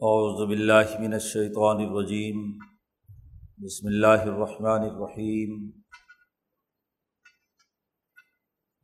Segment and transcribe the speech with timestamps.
[0.00, 2.58] اعوذ باللہ من الشیطان الرجیم،
[3.58, 5.70] بسم اللہ الرحمن الرحیم۔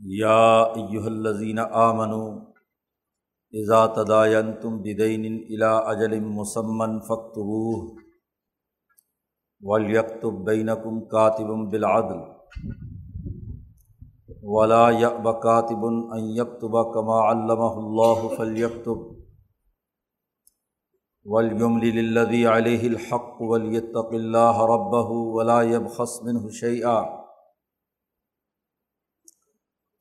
[0.00, 2.36] یا ایہا الذین آمنوا
[3.50, 7.94] اذا تداینتم بدین الى اجل مسمن فاکتبوه
[9.60, 12.18] ولیکتب بینکم کاتب بالعدل۔
[14.42, 19.21] ولا یأب کاتب ان یکتب کما علمہ اللہ فلیکتب۔
[21.24, 27.22] وليمل للذي عليه الحق وليتق الله ربه ولا يبخس منه شيئا.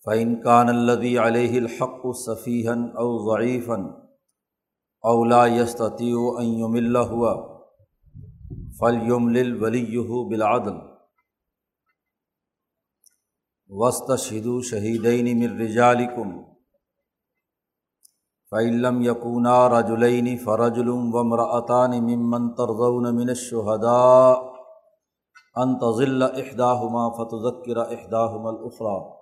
[0.05, 4.07] فإن كان الذي عليه الحق سفيها أو ضعيفا
[5.05, 7.47] أو لا يستطيع أن يمل هو،
[8.81, 10.81] فليملل وليه بالعدل.
[13.67, 16.50] واستشهدوا شهيدين من رجالكم.
[18.51, 24.51] فعلم یقونا رجلین فرجلم و مرعطان ممن ترضون من الشهداء
[25.57, 29.17] ان تضل احداهما فتذکر احداهما الاخرى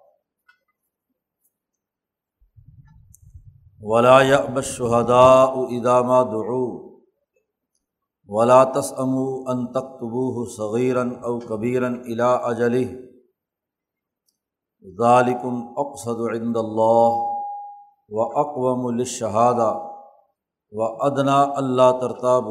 [3.81, 6.89] ولا يأب الشهداء اذا ما دعوا.
[8.27, 12.99] ولا تسأموا ان تكتبوه صغيرا او كبيرا الى اجله
[15.01, 17.38] ذلكم اقصد عند الله.
[18.11, 19.71] و اقوام الشہادہ
[20.73, 22.47] و ادنا اللہ ترتاب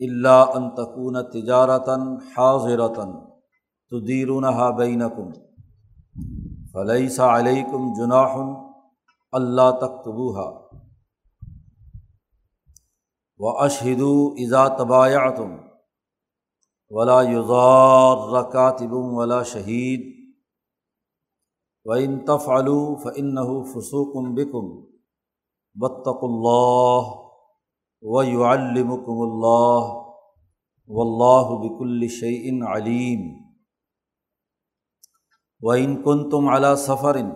[0.00, 2.00] اللہ انتقون تجارتاً
[2.36, 3.12] حاضرتاً
[3.92, 5.30] تدیرونہ بینکم
[6.72, 8.36] فلیسا علیکم جناح
[9.32, 10.48] اللہ تختبوحا
[13.40, 15.56] و اشہدو ازا تبایاتم
[16.90, 20.15] ولا یزار رکاتبم ولا شہید
[21.86, 23.36] و انطف علو فن
[23.72, 24.70] فسوکم بکم
[25.76, 27.10] بطق اللہ
[28.02, 29.92] و یعلمکم اللہ
[30.90, 33.28] و اللہ بک الشعین علیم
[35.62, 37.30] و ان کن تم علا سفرن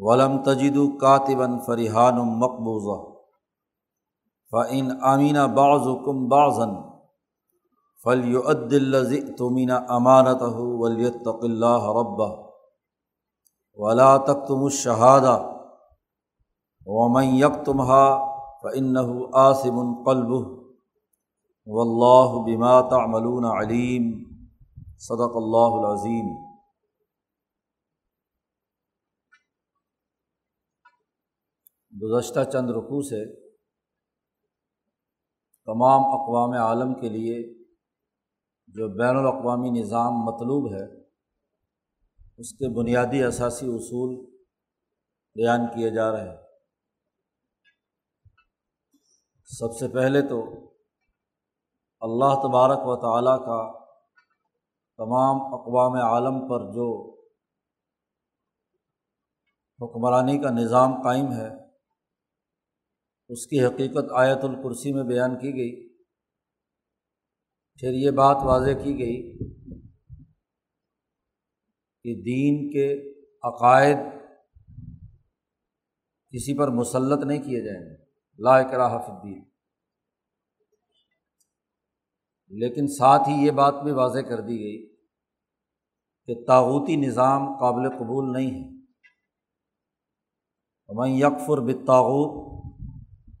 [0.00, 2.98] ولم تجد کاتبن فرحان مقبوضہ
[4.52, 6.76] فعن امینہ بعض کم بعضن
[8.04, 10.42] فلیعد الزی تمین امانت
[10.78, 12.30] ولیتق اللہ ربہ
[13.80, 15.36] ولا تک تم الشہادہ
[16.86, 18.04] ومن یک تمہا
[18.62, 18.96] فن
[19.40, 20.32] آصم القلب
[21.66, 24.10] و اللہ بما تعملون علیم
[25.00, 26.28] صدق اللہ العظیم
[31.92, 33.24] گزشتہ چند رقوع سے
[35.68, 37.42] تمام اقوام عالم کے لیے
[38.74, 40.86] جو بین الاقوامی نظام مطلوب ہے
[42.40, 44.30] اس کے بنیادی اثاثی اصول
[45.34, 46.36] بیان کیے جا رہے ہیں۔
[49.44, 50.38] سب سے پہلے تو
[52.00, 53.78] اللہ تبارک و تعالیٰ کا
[54.96, 57.16] تمام اقوام عالم پر جو
[59.80, 61.48] حکمرانی کا نظام قائم ہے،
[63.28, 65.88] اس کی حقیقت آیت الکرسی میں بیان کی گئی۔
[67.78, 69.49] پھر یہ بات واضح کی گئی
[72.02, 73.12] کہ دین کے
[73.42, 73.96] عقائد
[76.30, 78.04] کسی پر مسلط نہیں کیے جائیں گے۔
[78.38, 79.44] لا اکراہ فی الدین۔
[82.48, 84.96] لیکن ساتھ ہی یہ بات بھی واضح کر دی گئی
[86.26, 88.80] کہ تاغوتی نظام قابل قبول نہیں ہے۔
[90.94, 92.50] میں یکفر بتاغوت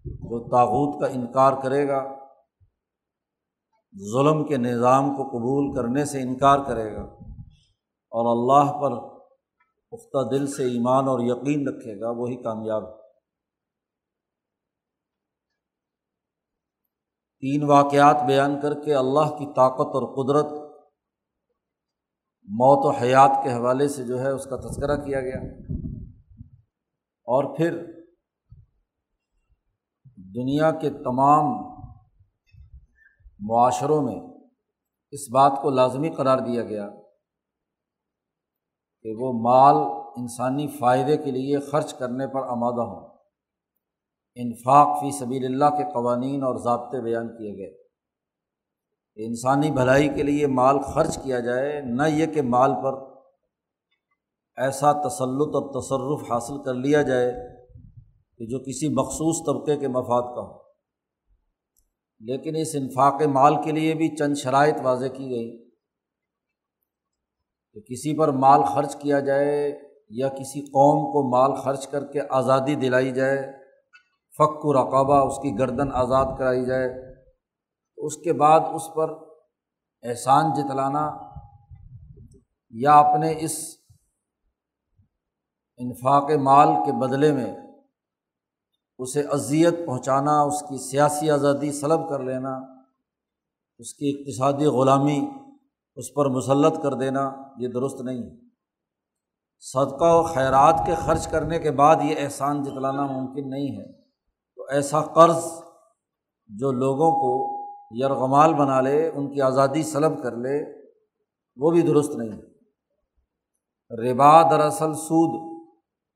[0.04, 2.18] جو تاغوت کا انکار کرے گا،
[4.12, 7.29] ظلم کے نظام کو قبول کرنے سے انکار کرے گا
[8.10, 9.20] اور اللہ پر
[9.90, 13.00] پختہ دل سے ایمان اور یقین رکھے گا، وہی کامیاب ہے۔
[17.40, 20.70] تین واقعات بیان کر کے اللہ کی طاقت اور قدرت
[22.42, 25.38] موت و حیات کے حوالے سے جو ہے اس کا تذکرہ کیا گیا۔
[27.22, 27.84] اور پھر
[30.16, 31.44] دنیا کے تمام
[33.40, 34.20] معاشروں میں
[35.10, 36.99] اس بات کو لازمی قرار دیا گیا۔
[39.02, 39.74] کہ وہ مال
[40.16, 43.08] انسانی فائدے کے لیے خرچ کرنے پر آمادہ ہوں۔
[44.34, 47.80] انفاق فی سبیل اللہ کے قوانین اور ضابطے بیان کیے گئے۔
[49.14, 53.10] کہ انسانی بھلائی کے لیے مال خرچ کیا جائے، نہ یہ کہ مال پر
[54.56, 57.32] ایسا تسلط اور تصرف حاصل کر لیا جائے
[58.38, 60.58] کہ جو کسی مخصوص طبقے کے مفاد کا ہو۔
[62.20, 65.69] لیکن اس انفاق مال کے لیے بھی چند شرائط واضح کی گئی
[67.74, 69.80] کہ کسی پر مال خرچ کیا جائے
[70.10, 73.52] یا کسی قوم کو مال خرچ کر کے آزادی دلائی جائے
[74.38, 76.88] فق و رقبہ اس کی گردن آزاد کرائی جائے
[77.96, 79.10] اس کے بعد اس پر
[80.02, 81.10] احسان جتلانا
[82.70, 83.76] یا اپنے اس
[85.78, 87.52] انفاق مال کے بدلے میں
[88.98, 92.50] اسے اذیت پہنچانا، اس کی سیاسی آزادی سلب کر لینا،
[93.78, 95.20] اس کی اقتصادی غلامی
[96.00, 98.36] اس پر مسلط کر دینا یہ درست نہیں ہے۔
[99.58, 103.92] صدقہ و خیرات کے خرچ کرنے کے بعد یہ احسان جتلانا ممکن نہیں ہے۔
[104.56, 105.44] تو ایسا قرض
[106.46, 107.60] جو لوگوں کو
[108.04, 110.82] یرغمال بنا لے، ان کی آزادی سلب کر لے،
[111.56, 112.50] وہ بھی درست نہیں ہے۔
[113.90, 115.62] ربا دراصل سود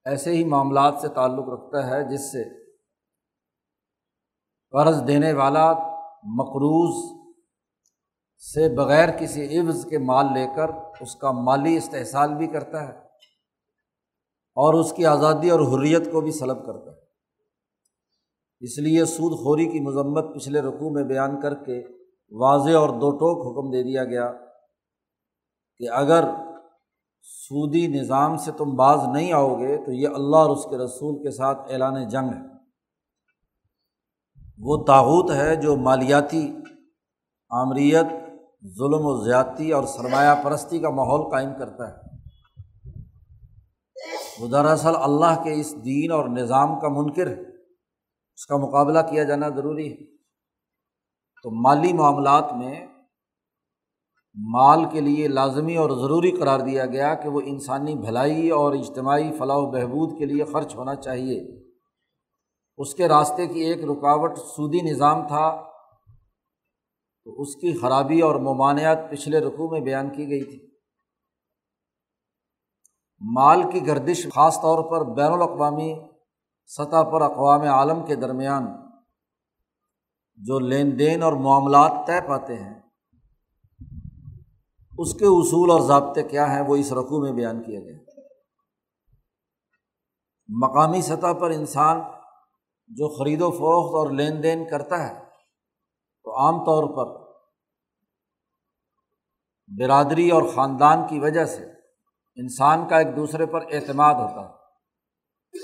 [0.05, 2.45] ایسے ہی معاملات سے تعلق رکھتا ہے جس سے
[4.71, 5.73] قرض دینے والا
[6.25, 7.14] مقروض
[8.53, 10.71] سے بغیر کسی عوض کے مال لے کر
[11.01, 12.93] اس کا مالی استحصال بھی کرتا ہے
[14.55, 16.97] اور اس کی آزادی اور حریت کو بھی سلب کرتا ہے۔
[18.61, 21.83] اس لیے سود خوری کی مذمت پچھلے رقوع میں بیان کر کے
[22.31, 24.33] واضح اور دو ٹوک حکم دے دیا گیا
[25.79, 26.25] کہ اگر
[27.23, 31.23] سودی نظام سے تم باز نہیں آؤ گے تو یہ اللہ اور اس کے رسول
[31.23, 32.55] کے ساتھ اعلان جنگ ہے۔
[34.59, 36.57] وہ تاوت ہے جو مالیاتی
[37.51, 38.24] آمریت
[38.69, 41.95] ظلم و زیادتی اور سرمایہ پرستی کا ماحول قائم کرتا ہے۔
[44.41, 47.41] وہ دراصل اللہ کے اس دین اور نظام کا منکر ہے۔
[48.35, 50.17] اس کا مقابلہ کیا جانا ضروری ہے۔
[51.43, 52.87] تو مالی معاملات میں
[54.53, 59.33] مال کے لیے لازمی اور ضروری قرار دیا گیا کہ وہ انسانی بھلائی اور اجتماعی
[59.39, 61.63] فلاح و بہبود کے لیے خرچ ہونا چاہیے۔
[62.77, 65.74] اس کے راستے کی ایک رکاوٹ سودی نظام تھا۔
[67.25, 70.77] تو اس کی خرابی اور ممانعت پچھلے رقوع میں بیان کی گئی تھی۔
[73.21, 75.95] مال کی گردش خاص طور پر بین الاقوامی
[76.67, 78.67] سطح پر اقوام عالم کے درمیان
[80.37, 82.75] جو لین دین اور معاملات طے پاتے ہیں،
[84.99, 87.99] اس کے اصول اور ضابطے کیا ہیں، وہ اس رقوع میں بیان کیا گیا
[90.49, 92.01] مقامی سطح پر انسان
[92.89, 95.24] جو خرید و فروخت اور لین دین کرتا ہے
[96.25, 97.35] تو عام طور پر
[99.79, 101.65] برادری اور خاندان کی وجہ سے
[102.37, 104.55] انسان کا ایک دوسرے پر اعتماد ہوتا ہے۔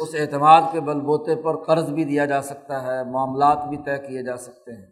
[0.03, 3.99] اس اعتماد کے بل بوتے پر قرض بھی دیا جا سکتا ہے، معاملات بھی طے
[3.99, 4.87] کیے جا سکتے ہیں۔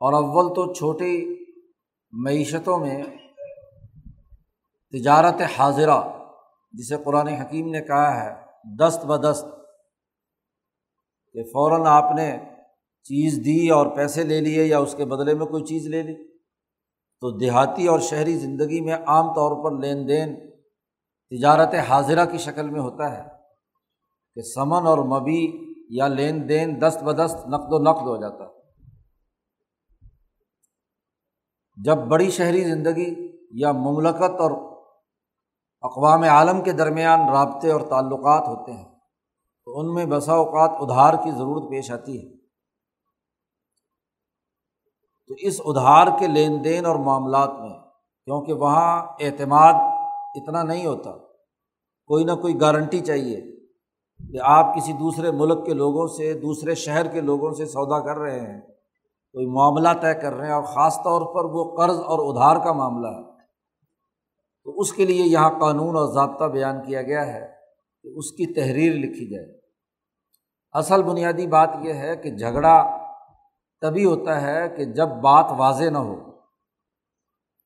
[0.00, 1.44] اور اول تو چھوٹی
[2.12, 3.02] معیشتوں میں
[4.92, 6.02] تجارت حاضرہ،
[6.72, 8.46] جسے قرآن حکیم نے کہا ہے،
[8.78, 9.44] دست بدست
[11.32, 12.38] کہ فوراً آپ نے
[13.06, 16.14] چیز دی اور پیسے لے لیے یا اس کے بدلے میں کوئی چیز لے لی۔
[17.20, 20.50] تو دیہاتی اور شہری زندگی میں عام طور پر لین دین
[21.30, 23.22] تجارت حاضرہ کی شکل میں ہوتا ہے
[24.34, 28.48] کہ سمن اور مبی یا لین دین دست بدست نقد و نقد ہو جاتا۔ ہے
[31.84, 33.14] جب بڑی شہری زندگی
[33.50, 34.50] یا مملکت اور
[35.82, 38.88] اقوام عالم کے درمیان رابطے اور تعلقات ہوتے ہیں،
[39.64, 42.35] تو ان میں بسا اوقات ادھار کی ضرورت پیش آتی ہے۔
[45.30, 47.78] تو اس ادھار کے لین دین اور معاملات میں،
[48.28, 49.74] کیونکہ وہاں اعتماد
[50.36, 51.10] اتنا نہیں ہوتا،
[52.10, 53.40] کوئی نہ کوئی گارنٹی چاہیے
[54.20, 58.18] کہ آپ کسی دوسرے ملک کے لوگوں سے، دوسرے شہر کے لوگوں سے سودا کر
[58.18, 62.18] رہے ہیں۔ کوئی معاملہ طے کر رہے ہیں، اور خاص طور پر وہ قرض اور
[62.18, 63.22] ادھار کا معاملہ ہے۔
[64.66, 67.46] تو اس کے لیے یہاں قانون اور ضابطہ بیان کیا گیا ہے
[68.04, 69.46] کہ اس کی تحریر لکھی جائے۔
[70.74, 72.76] اصل بنیادی بات یہ ہے کہ جھگڑا
[73.80, 76.30] تبھی ہوتا ہے کہ جب بات واضح نہ ہو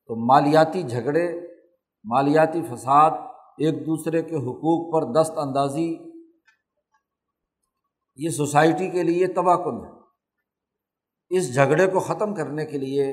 [0.07, 1.39] تو مالیاتی جھگڑے،
[2.03, 3.11] مالیاتی فساد
[3.57, 5.97] ایک دوسرے کے حقوق پر دست اندازی،
[8.15, 9.91] یہ سوسائٹی کے لیے تباہ کن ہے۔
[11.29, 13.11] اس جھگڑے کو ختم کرنے کے لیے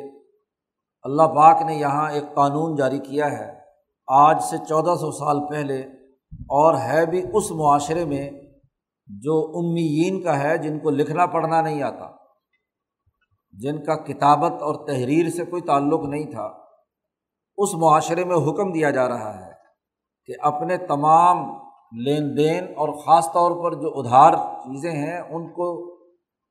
[1.02, 3.58] اللہ پاک نے یہاں ایک قانون جاری کیا ہے۔
[4.06, 5.80] آج سے چودہ سو سال پہلے
[6.32, 8.30] اور ہے بھی اس معاشرے میں
[9.06, 12.17] جو امیین کا ہے جن کو لکھنا پڑھنا نہیں آتا۔
[13.52, 16.46] جن کا کتابت اور تحریر سے کوئی تعلق نہیں تھا،
[17.56, 19.52] اس معاشرے میں حکم دیا جا رہا ہے
[20.28, 21.38] کہ اپنے تمام
[22.04, 25.96] لین دین اور خاص طور پر جو ادھار چیزیں ہیں، ان کو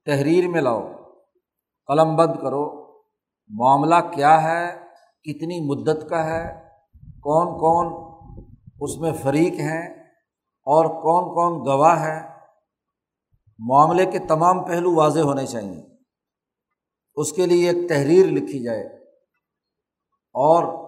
[0.05, 0.81] تحریر میں لاؤ،
[1.89, 2.65] قلم بند کرو،
[3.49, 4.65] معاملہ کیا ہے،
[5.25, 6.43] کتنی مدت کا ہے،
[7.21, 7.93] کون کون
[8.81, 9.83] اس میں فریق ہیں
[10.67, 12.19] اور کون کون گواہ ہے
[13.59, 15.96] معاملے کے تمام پہلو واضح ہونے چاہئیں۔
[17.17, 18.83] اس کے لیے ایک تحریر لکھی جائے
[20.33, 20.87] اور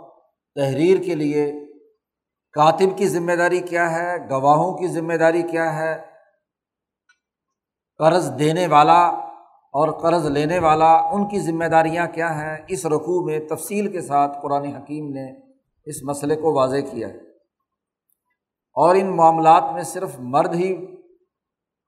[0.55, 1.53] تحریر کے لیے
[2.53, 6.01] کاتب کی ذمہ داری کیا ہے؟ گواہوں کی ذمہ داری کیا ہے؟
[7.97, 9.07] قرض دینے والا
[9.71, 14.01] اور قرض لینے والا ان کی ذمہ داریاں کیا ہیں؟ اس رقوع میں تفصیل کے
[14.01, 15.31] ساتھ قرآن حکیم نے
[15.85, 17.17] اس مسئلے کو واضح کیا ہے۔
[18.73, 20.87] اور ان معاملات میں صرف مرد ہی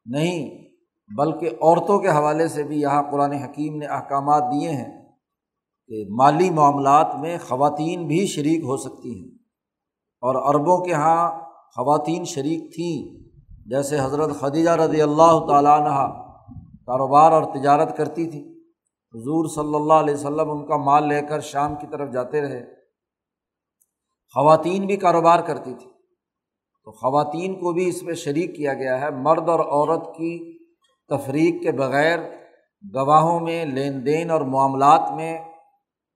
[0.06, 0.71] نہیں
[1.18, 5.02] بلکہ عورتوں کے حوالے سے بھی یہاں قرآن حکیم نے احکامات دیے ہیں
[5.88, 9.28] کہ مالی معاملات میں خواتین بھی شریک ہو سکتی ہیں۔
[10.22, 11.40] اور عربوں کے یہاں
[11.76, 13.22] خواتین شریک تھیں۔
[13.66, 16.24] جیسے حضرت خدیجہ رضی اللہ تعالیٰ عنہ
[16.86, 18.40] کاروبار اور تجارت کرتی تھی۔
[19.14, 22.66] حضور صلی اللہ علیہ وسلم ان کا مال لے کر شام کی طرف جاتے رہے۔
[24.34, 25.90] خواتین بھی کاروبار کرتی تھی۔
[26.84, 30.61] تو خواتین کو بھی اس میں شریک کیا گیا ہے۔ مرد اور عورت کی
[31.18, 32.20] تفریق کے بغیر
[32.96, 35.40] گواہوں میں، لین دین اور معاملات میں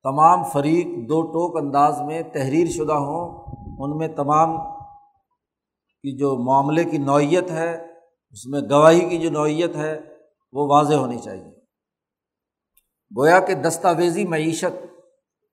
[0.03, 3.43] تمام فریق دو ٹوک انداز میں تحریر شدہ ہوں۔
[3.79, 4.57] ان میں تمام
[6.01, 7.73] کی جو معاملے کی نوعیت ہے،
[8.29, 9.99] اس میں گواہی کی جو نوعیت ہے،
[10.53, 11.55] وہ واضح ہونی چاہیے۔
[13.17, 14.83] گویا کہ دستاویزی معیشت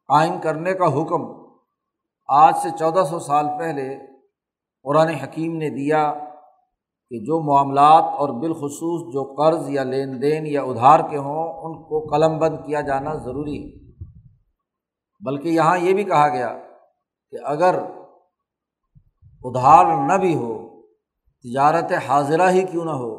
[0.08, 1.22] قائم کرنے کا حکم
[2.28, 3.98] آج سے چودہ سو سال پہلے
[4.82, 6.14] قرآن حکیم نے دیا۔
[7.12, 11.72] کہ جو معاملات اور بالخصوص جو قرض یا لین دین یا ادھار کے ہوں، ان
[11.84, 13.70] کو قلم بند کیا جانا ضروری ہے۔
[15.22, 16.48] بلکہ یہاں یہ بھی کہا گیا
[17.32, 17.78] کہ اگر
[19.44, 20.52] ادھار نہ بھی ہو،
[21.44, 23.12] تجارت حاضرہ ہی کیوں نہ ہو،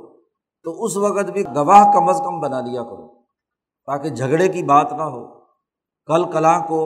[0.65, 3.07] تو اس وقت بھی گواہ کم از کم بنا لیا کرو،
[3.88, 5.23] تاکہ جھگڑے کی بات نہ ہو۔
[6.09, 6.85] کل کلاں کو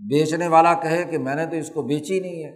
[0.00, 2.50] بیچنے والا کہے کہ میں نے تو اس کو بیچی نہیں ہے،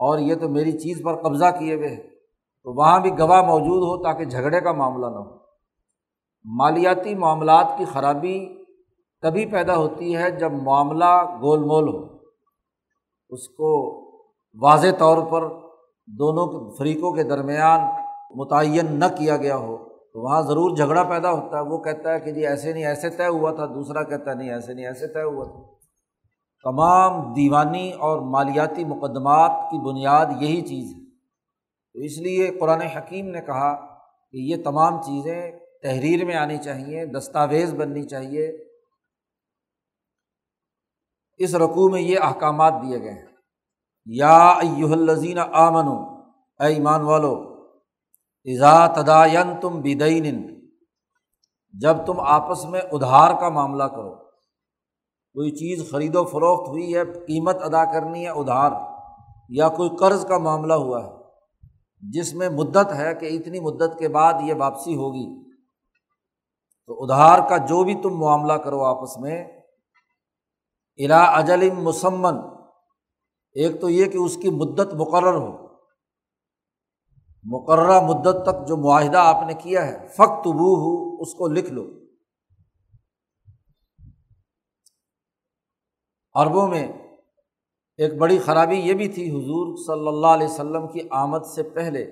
[0.00, 2.09] اور یہ تو میری چیز پر قبضہ کیے ہوئے ہیں
[2.62, 5.40] تو وہاں بھی گواہ موجود ہو تاکہ جھگڑے کا معاملہ نہ ہو۔
[6.44, 8.62] مالیاتی معاملات کی خرابی
[9.22, 12.18] تبھی پیدا ہوتی ہے جب معاملہ گول مول ہو۔
[13.28, 14.00] اس کو
[14.60, 15.48] واضح طور پر
[16.06, 17.80] دونوں فریقوں کے درمیان
[18.34, 19.76] متعین نہ کیا گیا ہو۔
[20.12, 23.10] تو وہاں ضرور جھگڑا پیدا ہوتا ہے۔ وہ کہتا ہے کہ جی ایسے نہیں، ایسے
[23.10, 25.74] طے ہوا تھا۔ دوسرا کہتا ہے نہیں، ایسے نہیں، ایسے طے ہوا تھا۔
[26.64, 30.99] تمام دیوانی اور مالیاتی مقدمات کی بنیاد یہی چیز ہے۔
[31.92, 33.74] تو اس لیے قرآن حکیم نے کہا
[34.30, 38.48] کہ یہ تمام چیزیں تحریر میں آنی چاہیے، دستاویز بننی چاہیے۔
[41.38, 43.26] اس رقوع میں یہ احکامات دیے گئے ہیں۔
[44.06, 45.88] یا الزین آمن
[46.60, 47.54] اے ایمان والو
[48.44, 50.60] ایزا تداین تم بدعین
[51.80, 54.14] جب تم آپس میں ادھار کا معاملہ کرو،
[55.32, 58.70] کوئی چیز خرید و فروخت ہوئی ہے، قیمت ادا کرنی ہے، ادھار
[59.48, 61.19] یا کوئی قرض کا معاملہ ہوا ہے
[62.02, 65.50] جس میں مدت ہے کہ اتنی مدت کے بعد یہ واپسی ہوگی،
[66.86, 69.44] تو ادھار کا جو بھی تم معاملہ کرو آپس میں
[70.96, 72.34] الا اجل مسمن،
[73.52, 75.70] ایک تو یہ کہ اس کی مدت مقرر ہو۔
[77.44, 81.72] مقررہ مدت تک جو معاہدہ آپ نے کیا ہے فخت بو ہو اس کو لکھ
[81.72, 81.86] لو۔
[86.34, 86.92] عربوں میں
[88.00, 92.04] ایک بڑی خرابی یہ بھی تھی حضور صلی اللہ علیہ وسلم کی آمد سے پہلے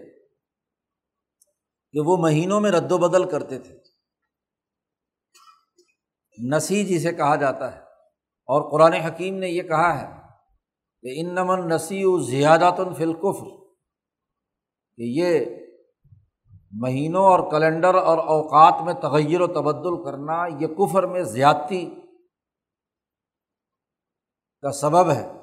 [1.92, 3.78] کہ وہ مہینوں میں رد و بدل کرتے تھے۔
[6.50, 7.80] نسی جسے جی کہا جاتا ہے
[8.46, 10.22] اور قرآن حکیم نے یہ کہا ہے
[11.02, 13.66] کہ ان نمن نسی و زیادہ فلقفر
[14.96, 15.44] کہ یہ
[16.72, 21.86] مہینوں اور کیلنڈر اور اوقات میں تغیر و تبدل کرنا یہ کفر میں زیادتی
[24.62, 25.37] کا سبب ہے۔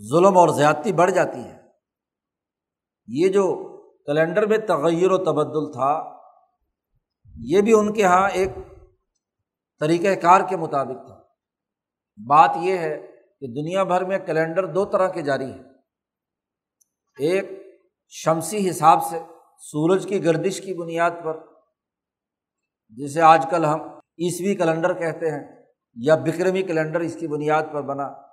[0.00, 1.58] ظلم اور زیادتی بڑھ جاتی ہے۔
[3.06, 3.68] یہ جو
[4.06, 6.18] کیلنڈر میں تغیر و تبدل تھا،
[7.36, 8.48] یہ بھی ان کے یہاں ایک
[9.80, 11.22] طریقۂ کار کے مطابق تھا۔
[12.26, 13.06] بات یہ ہے
[13.40, 15.64] کہ دنیا بھر میں کیلنڈر دو طرح کے جاری ہیں۔
[17.18, 17.44] ایک
[18.08, 19.18] شمسی حساب سے،
[19.58, 21.38] سورج کی گردش کی بنیاد پر،
[22.88, 23.80] جسے آج کل ہم
[24.18, 25.62] عیسوی کیلنڈر کہتے ہیں،
[25.94, 28.27] یا بکرمی کیلنڈر اس کی بنیاد پر بنا۔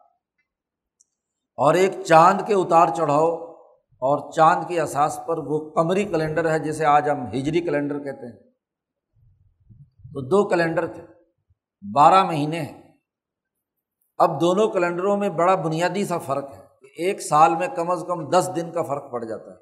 [1.57, 3.55] اور ایک چاند کے اتار چڑھاؤ،
[4.01, 8.25] اور چاند کے احساس پر وہ قمری کیلنڈر ہے جسے آج ہم ہجری کیلنڈر کہتے
[8.27, 8.38] ہیں۔
[10.13, 11.01] تو دو کیلنڈر تھے،
[11.93, 12.93] بارہ مہینے ہیں۔
[14.17, 18.03] اب دونوں کیلنڈروں میں بڑا بنیادی سا فرق ہے کہ ایک سال میں کم از
[18.07, 19.57] کم دس دن کا فرق پڑ جاتا ہے۔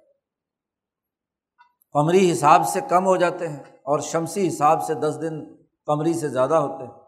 [1.94, 5.44] قمری حساب سے کم ہو جاتے ہیں اور شمسی حساب سے دس دن
[5.86, 7.02] قمری سے زیادہ ہوتے ہیں۔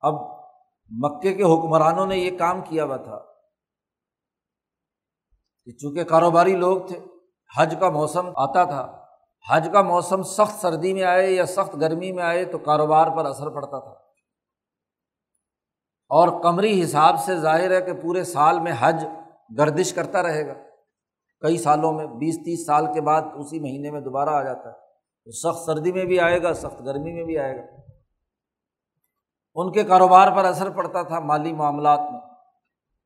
[0.00, 0.14] اب
[0.90, 3.27] مکے کے حکمرانوں نے یہ کام کیا ہوا تھا۔
[5.68, 7.00] کہ چونکہ کاروباری لوگ تھے،
[7.56, 9.04] حج کا موسم آتا تھا،
[9.50, 13.26] حج کا موسم سخت سردی میں آئے یا سخت گرمی میں آئے تو کاروبار پر
[13.26, 13.90] اثر پڑتا تھا۔
[16.08, 19.06] اور کمری حساب سے ظاہر ہے کہ پورے سال میں حج
[19.58, 20.54] گردش کرتا رہے گا۔
[21.40, 24.74] کئی سالوں میں، بیس تیس سال کے بعد اسی مہینے میں دوبارہ آ جاتا ہے۔
[25.24, 27.62] تو سخت سردی میں بھی آئے گا، سخت گرمی میں بھی آئے گا۔
[29.54, 32.17] ان کے کاروبار پر اثر پڑتا تھا مالی معاملات میں۔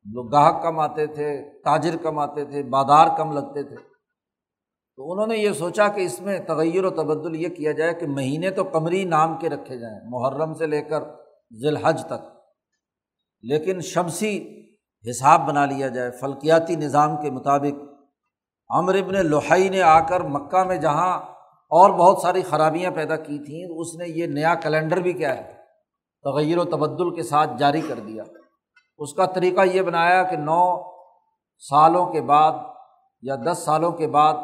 [0.04, 3.76] لوگ گاہک کم آتے تھے، تاجر کم آتے تھے، بازار کم لگتے تھے۔
[4.96, 8.06] تو انہوں نے یہ سوچا کہ اس میں تغیر و تبدل یہ کیا جائے کہ
[8.06, 11.00] مہینے تو قمری نام کے رکھے جائیں، محرم سے لے کر
[11.54, 12.38] ذی الحج تک۔
[13.42, 14.62] لیکن شمسی
[15.10, 17.82] حساب بنا لیا جائے، فلکیاتی نظام کے مطابق۔
[18.70, 21.18] عمر ابن لوہائی نے آ کر مکہ میں جہاں
[21.70, 25.54] اور بہت ساری خرابیاں پیدا کی تھیں، اس نے یہ نیا کیلنڈر بھی کیا ہے،
[26.22, 28.22] تغیر و تبدل کے ساتھ جاری کر دیا۔
[29.02, 30.62] اس کا طریقہ یہ بنایا کہ نو
[31.68, 32.52] سالوں کے بعد
[33.22, 34.34] یا دس سالوں کے بعد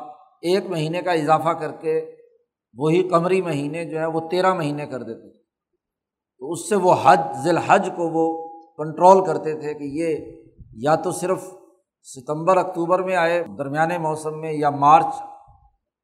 [0.42, 2.00] ایک مہینے کا اضافہ کر کے
[2.76, 5.30] وہی قمری مہینے جو ہے وہ تیرہ مہینے کر دیتے
[6.40, 8.26] تو اس سے وہ حج ذی الحج کو وہ
[8.76, 10.16] کنٹرول کرتے تھے کہ یہ
[10.76, 11.42] یا تو صرف
[12.02, 15.20] ستمبر، اکتوبر میں آئے درمیانے موسم میں یا مارچ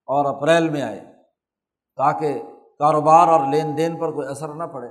[0.09, 1.01] اور اپریل میں آئے
[1.99, 2.43] تاکہ
[2.79, 4.89] کاروبار اور لین دین پر کوئی اثر نہ پڑے۔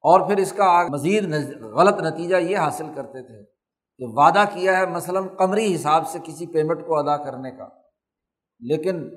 [0.00, 1.24] اور پھر اس کا مزید
[1.62, 3.44] غلط نتیجہ یہ حاصل کرتے تھے
[3.98, 7.68] کہ وعدہ کیا ہے مثلاً قمری حساب سے کسی پیمنٹ کو ادا کرنے کا،
[8.60, 9.10] لیکن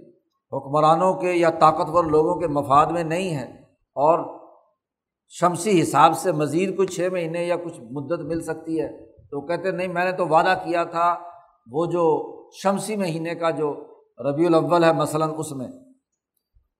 [0.53, 3.43] حکمرانوں کے یا طاقتور لوگوں کے مفاد میں نہیں ہے
[3.95, 4.41] اور
[5.29, 9.71] شمسی حساب سے مزید کچھ چھ مہینے یا کچھ مدت مل سکتی ہے۔ تو کہتے
[9.71, 11.15] نہیں، میں نے تو وعدہ کیا تھا
[11.71, 12.03] وہ جو
[12.63, 13.73] شمسی مہینے کا جو
[14.19, 15.67] ربیع الاول ہے مثلاً اس میں۔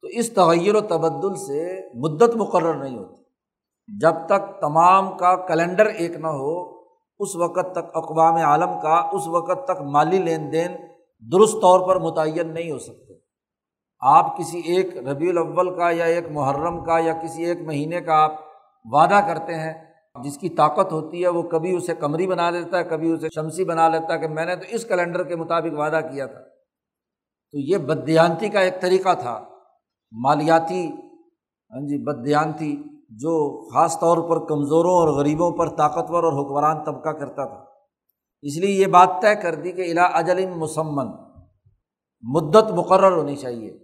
[0.01, 1.59] تو اس تغیر و تبدل سے
[1.99, 3.20] مدت مقرر نہیں ہوتی۔
[3.99, 6.81] جب تک تمام کا کیلنڈر ایک نہ ہو،
[7.19, 10.71] اس وقت تک اقوام عالم کا، اس وقت تک مالی لین دین
[11.31, 13.13] درست طور پر متعین نہیں ہو سکتے۔
[13.99, 18.23] آپ کسی ایک ربیع الاول کا یا ایک محرم کا یا کسی ایک مہینے کا
[18.23, 18.33] آپ
[18.85, 19.73] وعدہ کرتے ہیں،
[20.23, 23.63] جس کی طاقت ہوتی ہے، وہ کبھی اسے کمری بنا دیتا ہے، کبھی اسے شمسی
[23.63, 26.39] بنا لیتا ہے کہ میں نے تو اس کیلنڈر کے مطابق وعدہ کیا تھا۔
[27.51, 29.43] تو یہ بدیانتی کا ایک طریقہ تھا۔
[30.11, 30.87] مالیاتی
[31.71, 32.83] ہاں جی بدیانتی
[33.17, 37.63] جو خاص طور پر کمزوروں اور غریبوں پر طاقتور اور حکمران طبقہ کرتا تھا۔
[38.41, 41.07] اس لیے یہ بات طے کر دی کہ الا اجل مسمن،
[42.21, 43.77] مدت مقرر ہونی چاہیے،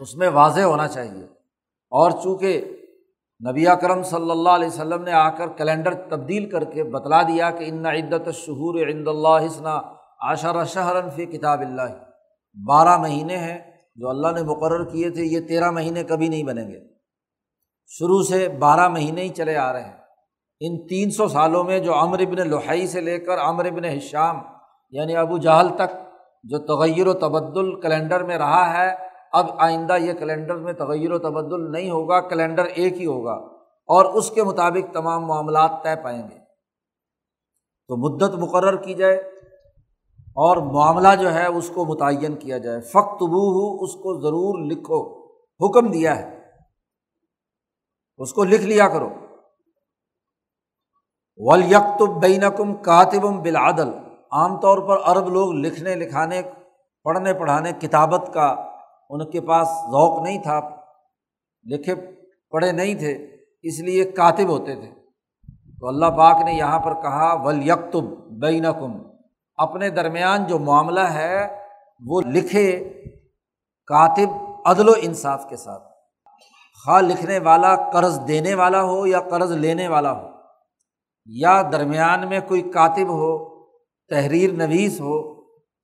[0.00, 1.24] اس میں واضح ہونا چاہیے۔
[1.90, 2.64] اور چونکہ
[3.50, 7.50] نبی اکرم صلی اللہ علیہ وسلم نے آ کر کیلنڈر تبدیل کر کے بتلا دیا
[7.50, 9.80] کہ ان عدت شہور عند اللہ حسنہ
[10.20, 12.04] عاشر شہرن فی کتاب اللہ۔
[12.68, 13.58] بارہ مہینے ہیں
[13.96, 16.95] جو اللہ نے مقرر کیے تھے، یہ تیرہ مہینے کبھی نہیں بنیں گے۔
[17.86, 19.96] شروع سے بارہ مہینے ہی چلے آ رہے ہیں۔
[20.60, 24.38] ان تین سو سالوں میں جو امر ابن لوہائی سے لے کر امر ابن حشام
[24.90, 25.96] یعنی ابو جہل تک
[26.44, 28.94] جو تغیر و تبدل کیلنڈر میں رہا ہے،
[29.32, 33.34] اب آئندہ یہ کیلنڈر میں تغیر و تبدل نہیں ہوگا، کیلنڈر ایک ہی ہوگا
[33.86, 36.38] اور اس کے مطابق تمام معاملات طے پائیں گے۔
[37.88, 39.16] تو مدت مقرر کی جائے
[40.16, 44.70] اور معاملہ جو ہے اس کو متعین کیا جائے۔ فخت بو ہو اس کو ضرور
[44.70, 45.26] لکھو،
[45.66, 46.35] حکم دیا ہے۔
[48.18, 49.08] اس کو لکھ لیا کرو۔
[51.36, 53.88] ولیکتب بینکم کاتبم بلادل
[54.32, 56.42] عام طور پر عرب لوگ لکھنے، لکھانے،
[57.04, 58.46] پڑھنے، پڑھانے کتابت کا
[59.10, 60.60] ان کے پاس ذوق نہیں تھا،
[61.64, 61.94] لکھے،
[62.50, 63.12] پڑھے نہیں تھے،
[63.62, 64.90] اس لیے کاتب ہوتے تھے۔
[65.80, 68.04] تو اللہ پاک نے یہاں پر کہا ولیکتب
[68.40, 68.92] بینکم
[69.56, 71.64] اپنے درمیان جو معاملہ ہے،
[72.06, 72.78] وہ لکھے
[73.86, 74.30] کاتب
[74.64, 75.85] عدل و انصاف کے ساتھ۔
[76.84, 80.28] خواہ لکھنے والا، قرض دینے والا ہو یا قرض لینے والا ہو،
[81.26, 83.60] یا درمیان میں کوئی کاتب ہو،
[84.08, 85.34] تحریر نویس ہو،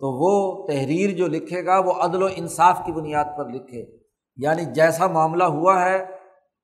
[0.01, 3.99] تو وہ تحریر جو لکھے گا وہ عدل و انصاف کی بنیاد پر لکھے۔
[4.37, 6.07] یعنی جیسا معاملہ ہوا ہے،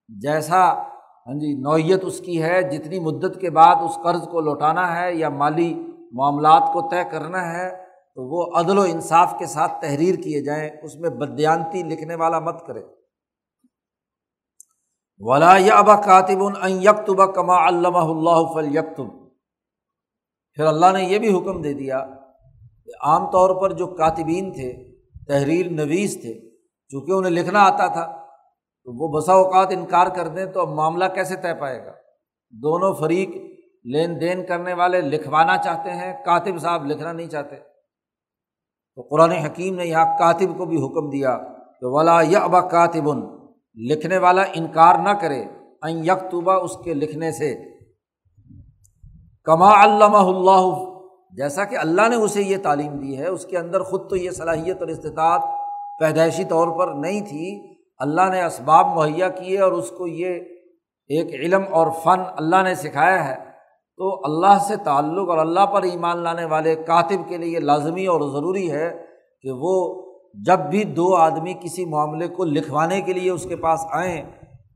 [0.09, 0.83] جیسا
[1.27, 5.15] ہاں جی نوعیت اس کی ہے، جتنی مدت کے بعد اس قرض کو لوٹانا ہے
[5.15, 7.71] یا مالی معاملات کو طے کرنا ہے،
[8.15, 12.39] تو وہ عدل و انصاف کے ساتھ تحریر کیے جائیں، اس میں بدیانتی لکھنے والا
[12.39, 12.98] مت کرے۔
[15.21, 19.07] ولا ابا کاتب ان یکتبہ کما علامہ اللہ فل یکتب
[20.53, 22.07] پھر اللہ نے یہ بھی حکم دے دیا
[22.87, 24.95] کہ عام طور پر جو کاتبین تھے،
[25.29, 26.51] تحریر نویس تھے،
[26.89, 28.27] چونکہ انہیں لکھنا آتا تھا،
[28.85, 31.93] تو وہ بسا اوقات انکار کر دیں تو اب معاملہ کیسے طے پائے گا؟
[32.51, 33.29] دونوں فریق
[33.85, 37.57] لین دین کرنے والے لکھوانا چاہتے ہیں، کاتب صاحب لکھنا نہیں چاہتے۔
[38.95, 41.39] تو قرآن حکیم نے یہاں کاتب کو بھی حکم دیا
[41.81, 43.38] کہ ولا یا ابا کاتب
[43.79, 45.45] لکھنے والا انکار نہ کرے
[45.83, 47.57] این یکتوبہ اس کے لکھنے سے۔
[49.45, 50.91] کما علامہ اللہ،
[51.37, 54.31] جیسا کہ اللہ نے اسے یہ تعلیم دی ہے، اس کے اندر خود تو یہ
[54.31, 55.41] صلاحیت اور استطاعت
[56.01, 60.41] پیدائشی طور پر نہیں تھی۔ اللہ نے اسباب مہیا کیے اور اس کو یہ
[61.07, 63.49] ایک علم اور فن اللہ نے سکھایا ہے۔
[63.97, 68.21] تو اللہ سے تعلق اور اللہ پر ایمان لانے والے کاتب کے لیے لازمی اور
[68.21, 69.05] ضروری ہے
[69.43, 70.03] کہ وہ
[70.35, 74.23] جب بھی دو آدمی کسی معاملے کو لکھوانے کے لیے اس کے پاس آئیں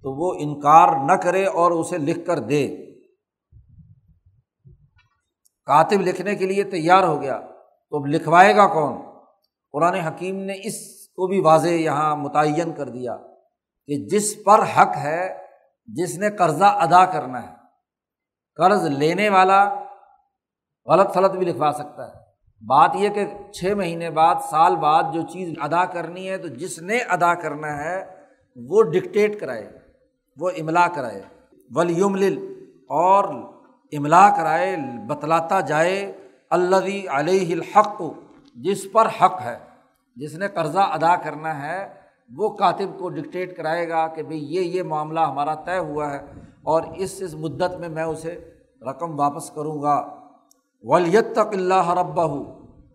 [0.03, 2.77] تو وہ انکار نہ کرے اور اسے لکھ کر دے۔
[5.67, 7.41] کاتب لکھنے کے لیے تیار ہو گیا۔
[7.91, 9.03] تو اب لکھوائے گا کون؟
[9.73, 10.75] قرآن حکیم نے اس
[11.09, 13.17] کو بھی واضح یہاں متعین کر دیا
[13.87, 15.39] کہ جس پر حق ہے،
[15.87, 17.55] جس نے قرضہ ادا کرنا ہے۔
[18.57, 19.75] قرض لینے والا
[20.87, 22.22] غلط فلط بھی لکھوا سکتا ہے۔
[22.67, 26.83] بات یہ کہ چھ مہینے بعد، سال بعد جو چیز ادا کرنی ہے، تو جس
[26.83, 28.05] نے ادا کرنا ہے،
[28.57, 29.73] وہ ڈکٹیٹ کرائے،
[30.41, 31.23] وہ املا کرائے۔
[31.71, 32.15] ولیوم
[32.89, 33.25] اور
[33.93, 36.13] املا کرائے، بتلاتا جائے۔
[36.51, 38.03] اللہ علیہ الحق،
[38.55, 39.59] جس پر حق ہے۔
[40.17, 41.89] جس نے قرضہ ادا کرنا ہے،
[42.37, 46.19] وہ کاتب کو ڈکٹیٹ کرائے گا کہ بھائی یہ یہ معاملہ ہمارا طے ہوا ہے
[46.63, 48.51] اور اس اس مدت میں میں اسے
[48.91, 50.22] رقم واپس کروں گا۔
[50.83, 52.27] ولیت تک اللہ ربا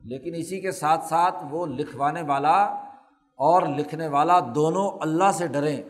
[0.04, 2.64] لیکن اسی کے ساتھ ساتھ وہ لکھوانے والا
[3.36, 5.82] اور لکھنے والا دونوں اللہ سے ڈریں۔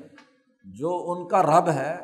[0.64, 1.98] جو ان کا رب ہے،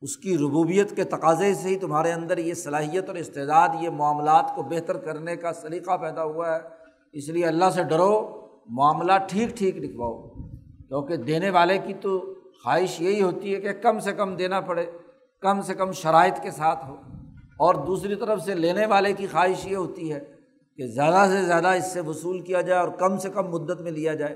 [0.00, 4.54] اس کی ربوبیت کے تقاضے سے ہی تمہارے اندر یہ صلاحیت اور استعداد، یہ معاملات
[4.54, 6.60] کو بہتر کرنے کا سلیقہ پیدا ہوا ہے۔
[7.12, 10.22] اس لیے اللہ سے ڈرو، معاملہ ٹھیک ٹھیک لکھواؤ۔
[10.88, 12.34] کیونکہ دینے والے کی تو
[12.64, 14.86] خواہش یہی ہوتی ہے کہ کم سے کم دینا پڑے،
[15.40, 16.96] کم سے کم شرائط کے ساتھ ہو۔
[17.58, 20.20] اور دوسری طرف سے لینے والے کی خواہش یہ ہوتی ہے
[20.76, 23.92] کہ زیادہ سے زیادہ اس سے وصول کیا جائے اور کم سے کم مدت میں
[23.92, 24.34] لیا جائے۔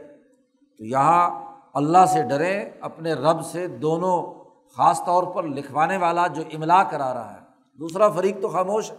[0.79, 1.31] تو یہاں
[1.75, 4.35] اللہ سے ڈریں اپنے رب سے دونوں
[4.77, 7.39] خاص طور پر لکھوانے والا جو املا کرا رہا ہے۔
[7.79, 8.97] دوسرا فریق تو خاموش ہے۔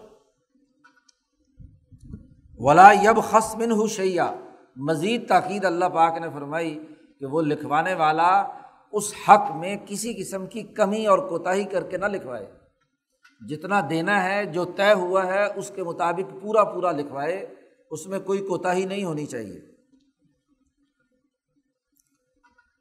[2.60, 4.34] ولا یب خسمن حشیا
[4.76, 6.88] مزید تاکید اللہ پاک نے فرمائی
[7.20, 8.44] کہ وہ لکھوانے والا
[8.92, 12.63] اس حق میں کسی قسم کی کمی اور کوتاہی کر کے نہ لکھوائے۔
[13.50, 17.56] جتنا دینا ہے، جو طے ہوا ہے، اس کے مطابق پورا پورا لکھوائے،
[17.92, 19.62] اس میں کوئی کوتاہی نہیں ہونی چاہیے۔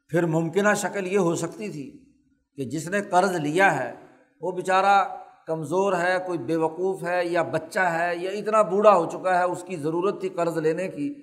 [0.08, 2.14] پھر ممکنہ شکل یہ ہو سکتی تھی
[2.56, 3.94] کہ جس نے قرض لیا ہے،
[4.40, 9.10] وہ بیچارہ کمزور ہے، کوئی بے وقوف ہے یا بچہ ہے یا اتنا بوڑھا ہو
[9.10, 11.14] چکا ہے، اس کی ضرورت تھی قرض لینے کی،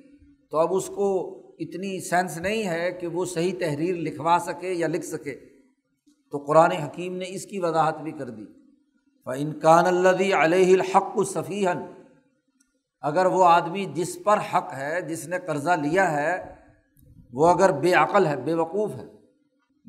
[0.52, 4.88] تو اب اس کو اتنی سینس نہیں ہے کہ وہ صحیح تحریر لکھوا سکے یا
[4.88, 5.36] لکھ سکے۔
[6.32, 8.59] تو قرآن حکیم نے اس کی وضاحت بھی کر دی۔
[9.28, 11.78] انکان اللہ علیہ الحق صفیحن
[13.02, 16.56] اگر وہ آدمی جس پر حق ہے، جس نے قرضہ لیا ہے،
[17.34, 19.06] وہ اگر بے عقل ہے، بے وقوف ہے،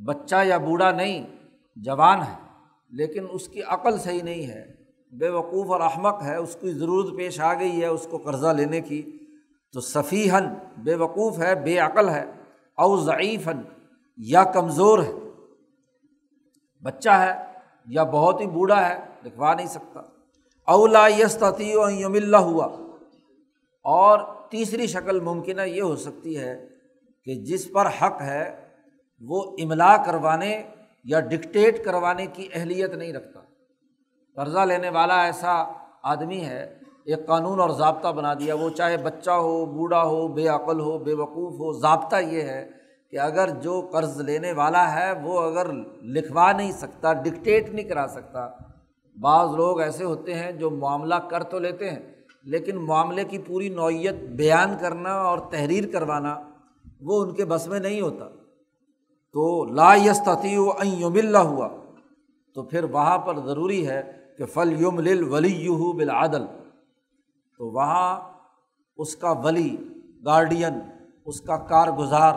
[0.04, 1.26] بچہ یا بوڑھا نہیں،
[1.76, 2.34] جوان ہے،
[2.90, 4.66] لیکن اس کی عقل صحیح نہیں ہے،
[5.12, 8.48] بے وقوف اور احمق ہے، اس کی ضرورت پیش آ گئی ہے اس کو قرضہ
[8.48, 9.18] لینے کی،
[9.72, 12.24] تو صفیحن بے وقوف ہے، بے عقل ہے،
[12.74, 13.60] او ضعیفن
[14.16, 15.12] یا کمزور ہے۔
[16.82, 17.32] بچہ ہے
[17.86, 20.00] یا بہت ہی بوڑھا ہے لکھوا نہیں سکتا۔
[20.66, 22.68] اولا یستتی و یم اللہ ہوا۔
[23.84, 24.18] اور
[24.50, 26.68] تیسری شکل ممکنہ یہ ہو سکتی ہے
[27.24, 28.68] کہ جس پر حق ہے،
[29.20, 30.62] وہ املا کروانے
[31.04, 33.40] یا ڈکٹیٹ کروانے کی اہلیت نہیں رکھتا۔
[34.36, 35.64] قرضہ لینے والا ایسا
[36.02, 40.48] آدمی ہے، ایک قانون اور ضابطہ بنا دیا۔ وہ چاہے بچہ ہو، بوڑھا ہو، بے
[40.48, 42.68] عقل ہو، بے وقوف ہو، ضابطہ یہ ہے
[43.10, 48.06] کہ اگر جو قرض لینے والا ہے، وہ اگر لکھوا نہیں سکتا، ڈکٹیٹ نہیں کرا
[48.08, 48.50] سکتا
[49.20, 51.98] بعض لوگ ایسے ہوتے ہیں جو معاملہ کر تو لیتے ہیں،
[52.42, 56.36] لیکن معاملے کی پوری نوعیت بیان کرنا اور تحریر کروانا
[57.00, 58.28] وہ ان کے بس میں نہیں ہوتا۔
[59.32, 61.68] تو لا یستتی و یوم اللہ ہوا۔
[62.54, 66.46] تو پھر وہاں پر ضروری ہے کہ فل یوم لل ولی یو بالعدل۔
[67.58, 68.20] تو وہاں
[68.96, 69.76] اس کا ولی
[70.24, 70.72] گارڈین
[71.26, 72.34] اس کا کارگزار،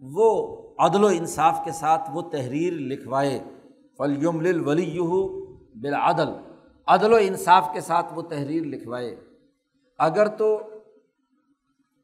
[0.00, 3.40] وہ عدل و انصاف کے ساتھ وہ تحریر لکھوائے۔
[3.98, 5.45] فل یوم لل ولی یو
[5.76, 6.30] بالعدل،
[6.88, 9.14] عدل و انصاف کے ساتھ وہ تحریر لکھوائے۔
[9.98, 10.48] اگر تو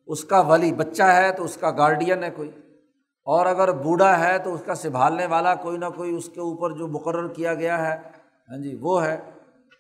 [0.09, 2.51] اس کا ولی بچہ ہے تو اس کا گارڈین ہے کوئی،
[3.27, 6.71] اور اگر بوڑھا ہے تو اس کا سنبھالنے والا کوئی نہ کوئی اس کے اوپر
[6.71, 7.95] جو مقرر کیا گیا ہے
[8.49, 9.15] ہاں جی وہ ہے۔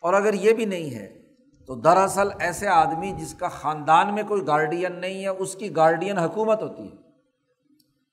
[0.02, 1.07] اور اگر یہ بھی نہیں ہے
[1.68, 6.18] تو دراصل ایسے آدمی جس کا خاندان میں کوئی گارڈین نہیں ہے، اس کی گارڈین
[6.18, 6.96] حکومت ہوتی ہے۔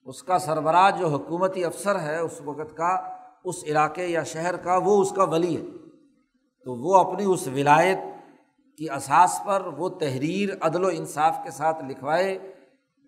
[0.08, 2.96] اس کا سربراہ جو حکومتی افسر ہے اس وقت کا
[3.44, 5.62] اس علاقے یا شہر کا وہ اس کا ولی ہے۔
[6.66, 7.98] تو وہ اپنی اس ولایت
[8.78, 12.54] کی اساس پر وہ تحریر عدل و انصاف کے ساتھ لکھوائے،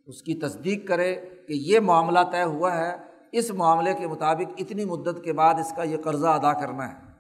[0.06, 2.96] اس کی تصدیق کرے کہ یہ معاملہ طے ہوا ہے۔
[3.32, 7.12] اس معاملے کے مطابق اتنی مدت کے بعد اس کا یہ قرضہ ادا کرنا ہے۔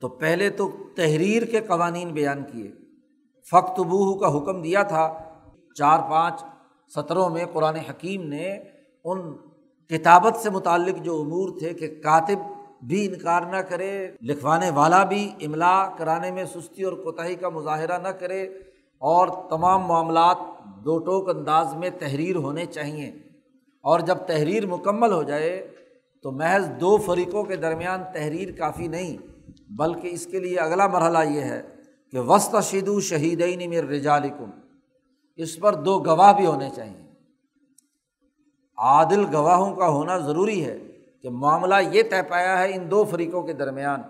[0.00, 2.70] تو پہلے تو تحریر کے قوانین بیان کیے۔
[3.50, 5.18] فخت بوہ کا حکم دیا تھا۔
[5.74, 6.44] چار پانچ
[6.94, 8.58] سطروں میں قرآن حکیم نے
[9.04, 9.36] ان
[9.92, 12.50] کتابت سے متعلق جو امور تھے کہ کاتب
[12.88, 17.98] بھی انکار نہ کرے، لکھوانے والا بھی املا کرانے میں سستی اور کوتاہی کا مظاہرہ
[18.02, 18.42] نہ کرے
[19.02, 20.38] اور تمام معاملات
[20.84, 23.10] دو ٹوک انداز میں تحریر ہونے چاہئیں
[23.84, 25.52] اور جب تحریر مکمل ہو جائے
[26.24, 29.16] تو محض دو فریقوں کے درمیان تحریر کافی نہیں،
[29.78, 31.62] بلکہ اس کے لیے اگلا مرحلہ یہ ہے
[32.12, 34.50] کہ وسط شدو شہیدین میر رجالکم
[35.38, 37.11] اس پر دو گواہ بھی ہونے چاہئیں
[38.76, 40.78] عادل گواہوں کا ہونا ضروری ہے
[41.22, 44.02] کہ معاملہ یہ طے پایا ہے ان دو فریقوں کے درمیان۔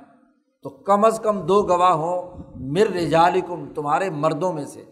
[0.63, 4.85] تو کم از کم دو گواہ ہوں مر رجالکم تمہارے مردوں میں سے۔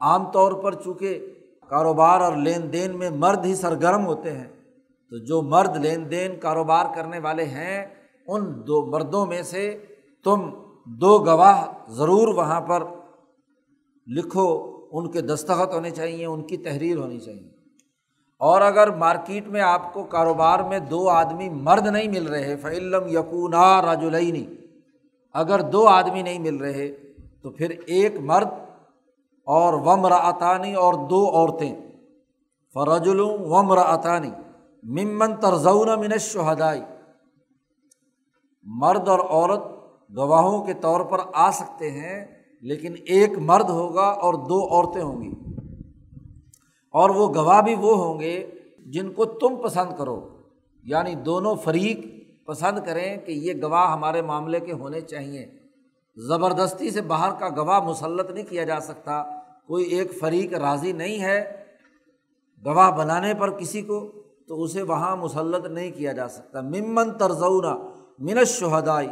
[0.00, 1.34] عام طور پر چونکہ
[1.68, 4.48] کاروبار اور لین دین میں مرد ہی سرگرم ہوتے ہیں،
[5.10, 7.86] تو جو مرد لین دین کاروبار کرنے والے ہیں،
[8.26, 9.84] ان دو مردوں میں سے
[10.24, 10.50] تم
[10.84, 12.82] دو گواہ ضرور وہاں پر
[14.06, 17.57] لکھو، ان کے دستخط ہونے چاہیے ان کی تحریر ہونی چاہیے
[18.40, 23.06] اور اگر مارکیٹ میں آپ کو کاروبار میں دو آدمی مرد نہیں مل رہے فعلم
[23.08, 24.46] یقون راجولینی
[25.34, 26.88] اگر دو آدمی نہیں مل رہے،
[27.42, 28.48] تو پھر ایک مرد
[29.46, 31.74] اور ومر اور دو عورتیں۔
[32.74, 34.30] فرجل ومر اطانی
[34.82, 36.80] ممن ترزون من شہدائی
[38.64, 39.64] مرد اور عورت
[40.16, 42.24] گواہوں کے طور پر آ سکتے ہیں،
[42.62, 45.32] لیکن ایک مرد ہوگا اور دو عورتیں ہوں گی۔
[46.90, 48.50] اور وہ گواہ بھی وہ ہوں گے
[48.86, 50.28] جن کو تم پسند کرو۔
[50.84, 52.00] یعنی دونوں فریق
[52.46, 55.46] پسند کریں کہ یہ گواہ ہمارے معاملے کے ہونے چاہئیں
[56.16, 59.24] زبردستی سے باہر کا گواہ مسلط نہیں کیا جا سکتا۔
[59.66, 61.64] کوئی ایک فریق راضی نہیں ہے
[62.64, 64.12] گواہ بنانے پر کسی کو،
[64.48, 67.76] تو اسے وہاں مسلط نہیں کیا جا سکتا۔ ممن ترزونا
[68.18, 69.08] منت شہدائی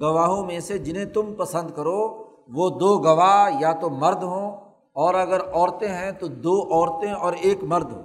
[0.00, 4.63] گواہوں میں سے جنہیں تم پسند کرو، وہ دو گواہ یا تو مرد ہوں
[4.96, 8.02] اور اگر عورتیں ہیں تو دو عورتیں اور ایک مرد ہو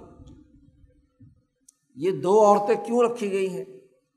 [1.95, 3.65] یہ دو عورتیں کیوں رکھی گئی ہیں؟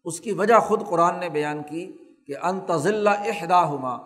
[0.04, 1.92] اس کی وجہ خود قرآن نے بیان کی
[2.26, 3.96] کہ انتظل احدا ہما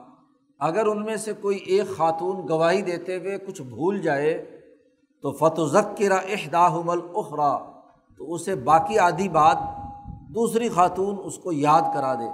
[0.61, 4.61] اگر ان میں سے کوئی ایک خاتون گواہی دیتے ہوئے کچھ بھول جائے،
[5.23, 7.59] تو فتح ذکر احدا حمل اخرا
[8.19, 9.57] تو اسے باقی آدھی بات
[10.35, 12.29] دوسری خاتون اس کو یاد کرا دے۔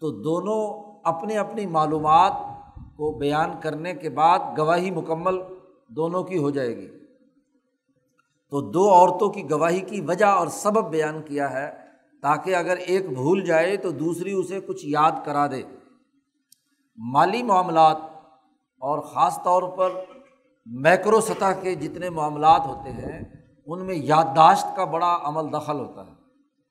[0.00, 0.60] تو دونوں
[1.04, 2.32] اپنی اپنی معلومات
[2.98, 5.42] کو بیان کرنے کے بعد گواہی مکمل
[5.88, 6.88] دونوں کی ہو جائے گی۔
[8.50, 11.70] تو دو عورتوں کی گواہی کی وجہ اور سبب بیان کیا ہے
[12.22, 15.62] تاکہ اگر ایک بھول جائے تو دوسری اسے کچھ یاد کرا دے۔
[16.96, 17.96] مالی معاملات
[18.80, 19.90] اور خاص طور پر
[20.66, 23.22] میکرو سطح کے جتنے معاملات ہوتے ہیں،
[23.66, 26.12] ان میں یادداشت کا بڑا عمل دخل ہوتا ہے۔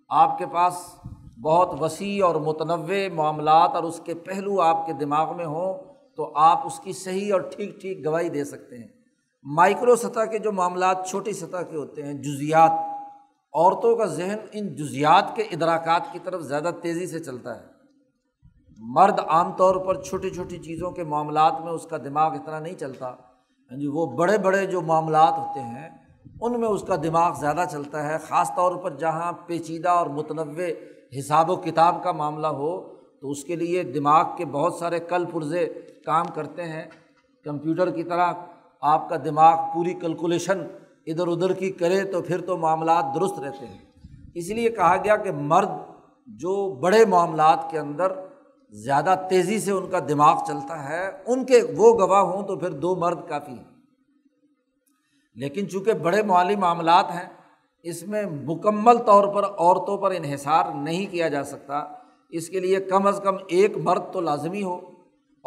[0.09, 0.95] آپ کے پاس
[1.41, 6.31] بہت وسیع اور متنوع معاملات اور اس کے پہلو آپ کے دماغ میں ہوں تو
[6.35, 8.87] آپ اس کی صحیح اور ٹھیک ٹھیک گواہی دے سکتے ہیں۔
[9.43, 12.71] مائکرو سطح کے جو معاملات چھوٹی سطح کے ہوتے ہیں جزیات
[13.53, 17.65] عورتوں کا ذہن ان جزیات کے ادراکات کی طرف زیادہ تیزی سے چلتا ہے۔
[18.77, 22.73] مرد عام طور پر چھوٹی چھوٹی چیزوں کے معاملات میں اس کا دماغ اتنا نہیں
[22.73, 23.09] چلتا۔
[23.71, 25.89] ہاں جی وہ بڑے بڑے جو معاملات ہوتے ہیں،
[26.41, 30.63] ان میں اس کا دماغ زیادہ چلتا ہے۔ خاص طور پر جہاں پیچیدہ اور متنوع
[31.19, 35.25] حساب و کتاب کا معاملہ ہو، تو اس کے لیے دماغ کے بہت سارے کل
[35.25, 35.65] پرزے
[36.07, 36.83] کام کرتے ہیں،
[37.43, 38.33] کمپیوٹر کی طرح
[38.81, 40.59] آپ کا دماغ پوری کیلکولیشن
[41.05, 43.77] ادھر ادھر کی کرے تو پھر تو معاملات درست رہتے ہیں۔
[44.35, 45.69] اس لیے کہا گیا کہ مرد
[46.27, 48.11] جو بڑے معاملات کے اندر
[48.69, 52.69] زیادہ تیزی سے ان کا دماغ چلتا ہے، ان کے وہ گواہ ہوں تو پھر
[52.69, 53.77] دو مرد کافی ہیں۔
[55.35, 57.29] لیکن چونکہ بڑے مالی معاملات ہیں،
[57.83, 61.83] اس میں مکمل طور پر عورتوں پر انحصار نہیں کیا جا سکتا،
[62.29, 64.79] اس کے لیے کم از کم ایک مرد تو لازمی ہو۔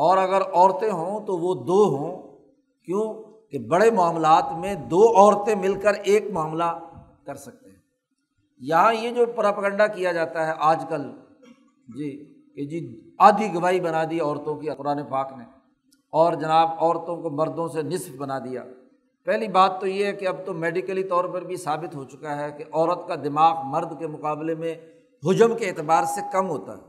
[0.01, 2.39] اور اگر عورتیں ہوں تو وہ دو ہوں۔
[2.85, 3.15] کیوں؟
[3.51, 6.79] کہ بڑے معاملات میں دو عورتیں مل کر ایک معاملہ
[7.27, 7.77] کر سکتے ہیں۔
[8.59, 11.11] یہاں یہ جو پراپگنڈا کیا جاتا ہے آج کل
[11.97, 15.45] جی کہ جی آدھی گواہی بنا دی عورتوں کی، قرآن پاک نے۔
[16.11, 18.65] اور جناب، عورتوں کو مردوں سے نصف بنا دیا۔
[19.25, 22.37] پہلی بات تو یہ ہے کہ اب تو میڈیکلی طور پر بھی ثابت ہو چکا
[22.37, 24.75] ہے کہ عورت کا دماغ مرد کے مقابلے میں
[25.25, 26.83] حجم کے اعتبار سے کم ہوتا ہے۔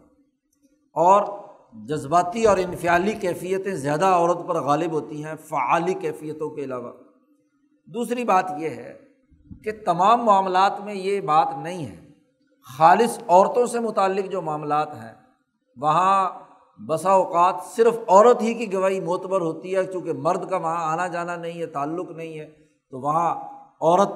[0.94, 6.92] اور جذباتی اور انفیالی کیفیتیں زیادہ عورت پر غالب ہوتی ہیں فعالی کیفیتوں کے علاوہ۔
[7.86, 9.00] دوسری بات یہ ہے
[9.64, 11.96] کہ تمام معاملات میں یہ بات نہیں ہے۔
[12.78, 15.14] خالص عورتوں سے متعلق جو معاملات ہیں،
[15.78, 16.30] وہاں
[16.88, 21.08] بسا اوقات صرف عورت ہی کی گواہی معتبر ہوتی ہے، چونکہ مرد کا وہاں آنا
[21.08, 22.50] جانا نہیں ہے، تعلق نہیں ہے۔
[22.90, 23.36] تو وہاں
[23.82, 24.10] عورت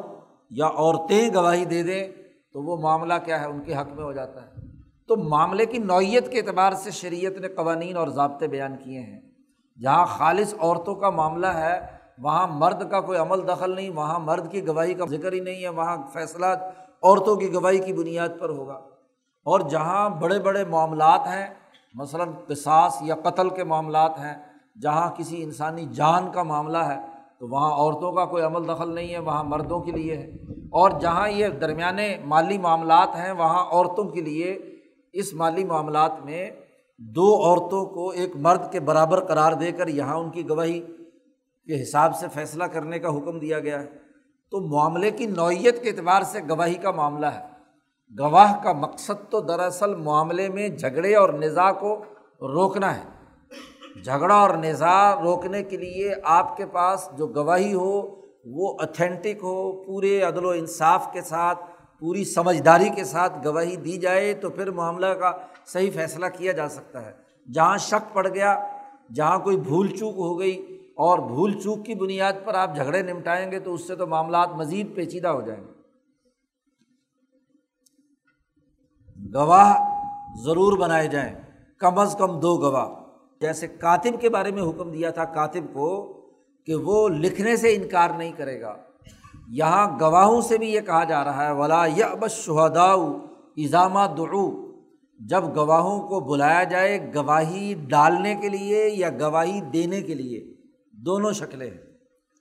[0.49, 2.07] یا عورتیں گواہی دے دیں
[2.53, 4.64] تو وہ معاملہ کیا ہے؟ ان کے حق میں ہو جاتا ہے۔
[5.07, 9.21] تو معاملے کی نوعیت کے اعتبار سے شریعت نے قوانین اور ضابطے بیان کیے ہیں۔
[9.81, 11.79] جہاں خالص عورتوں کا معاملہ ہے،
[12.17, 15.63] وہاں مرد کا کوئی عمل دخل نہیں، وہاں مرد کی گواہی کا ذکر ہی نہیں
[15.63, 16.45] ہے، وہاں فیصلہ
[17.03, 18.73] عورتوں کی گواہی کی بنیاد پر ہوگا۔
[19.43, 21.53] اور جہاں بڑے بڑے معاملات ہیں،
[21.93, 24.35] مثلاً قصاص یا قتل کے معاملات ہیں،
[24.81, 26.99] جہاں کسی انسانی جان کا معاملہ ہے،
[27.39, 30.89] تو وہاں عورتوں کا کوئی عمل دخل نہیں ہے، وہاں مردوں کے لیے ہے۔ اور
[30.99, 34.74] جہاں یہ درمیانے مالی معاملات ہیں، وہاں عورتوں کے لیے
[35.15, 36.51] اس مالی معاملات میں
[36.97, 40.79] دو عورتوں کو ایک مرد کے برابر قرار دے کر یہاں ان کی گواہی
[41.65, 43.85] کے حساب سے فیصلہ کرنے کا حکم دیا گیا ہے۔
[44.51, 47.45] تو معاملے کی نوعیت کے اعتبار سے گواہی کا معاملہ ہے۔
[48.19, 52.03] گواہ کا مقصد تو دراصل معاملے میں جھگڑے اور نظا کو
[52.41, 53.15] روکنا ہے۔
[54.03, 59.83] جھگڑا اور نظا روکنے کے لیے آپ کے پاس جو گواہی ہو وہ اتھینٹک ہو،
[59.83, 61.59] پورے عدل و انصاف کے ساتھ
[61.99, 65.31] پوری سمجھداری کے ساتھ گواہی دی جائے تو پھر معاملہ کا
[65.65, 67.11] صحیح فیصلہ کیا جا سکتا ہے۔
[67.51, 68.67] جہاں شک پڑ گیا،
[69.13, 73.51] جہاں کوئی بھول چوک ہو گئی اور بھول چوک کی بنیاد پر آپ جھگڑے نمٹائیں
[73.51, 75.75] گے تو اس سے تو معاملات مزید پیچیدہ ہو جائیں گے۔
[79.33, 79.73] گواہ
[80.43, 81.35] ضرور بنائے جائیں۔
[81.77, 82.89] کم از کم دو گواہ۔
[83.41, 86.13] جیسے کاتب کے بارے میں حکم دیا تھا، کاتب کو
[86.65, 88.75] کہ وہ لکھنے سے انکار نہیں کرے گا۔
[89.47, 92.91] یہاں گواہوں سے بھی یہ کہا جا رہا ہے، ولا یا بس شہدا
[93.57, 94.65] اضامہ درو
[95.19, 100.53] جب گواہوں کو بلایا جائے گواہی ڈالنے کے لیے یا گواہی دینے کے لیے،
[100.91, 101.77] دونوں شکلیں ہیں۔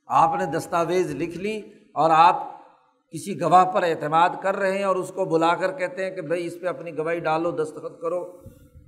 [0.07, 1.61] آپ نے دستاویز لکھ لی
[1.93, 2.55] اور آپ
[3.11, 6.21] کسی گواہ پر اعتماد کر رہے ہیں اور اس کو بلا کر کہتے ہیں کہ
[6.21, 8.25] بھائی اس پہ اپنی گواہی ڈالو، دستخط کرو۔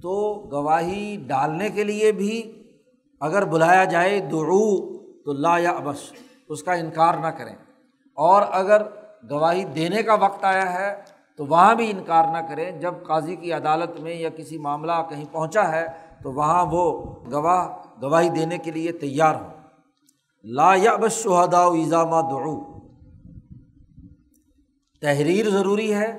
[0.02, 2.64] تو گواہی ڈالنے کے لیے بھی
[3.20, 6.14] اگر بلایا جائے درو تو لا یا ابش
[6.50, 7.56] اس کا انکار نہ کریں۔
[8.18, 8.82] اور اگر
[9.30, 10.90] گواہی دینے کا وقت آیا ہے،
[11.36, 15.26] تو وہاں بھی انکار نہ کریں۔ جب قاضی کی عدالت میں یا کسی معاملہ کہیں
[15.32, 15.86] پہنچا ہے،
[16.24, 16.84] تو وہاں وہ
[17.32, 17.68] گواہ،
[18.02, 19.48] گواہی دینے کے لیے تیار ہو
[20.46, 22.56] لا یا بس شہدا ایزامہ درو
[25.02, 26.12] تحریر ضروری ہے،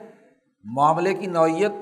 [0.64, 1.72] معاملے کی نوعیت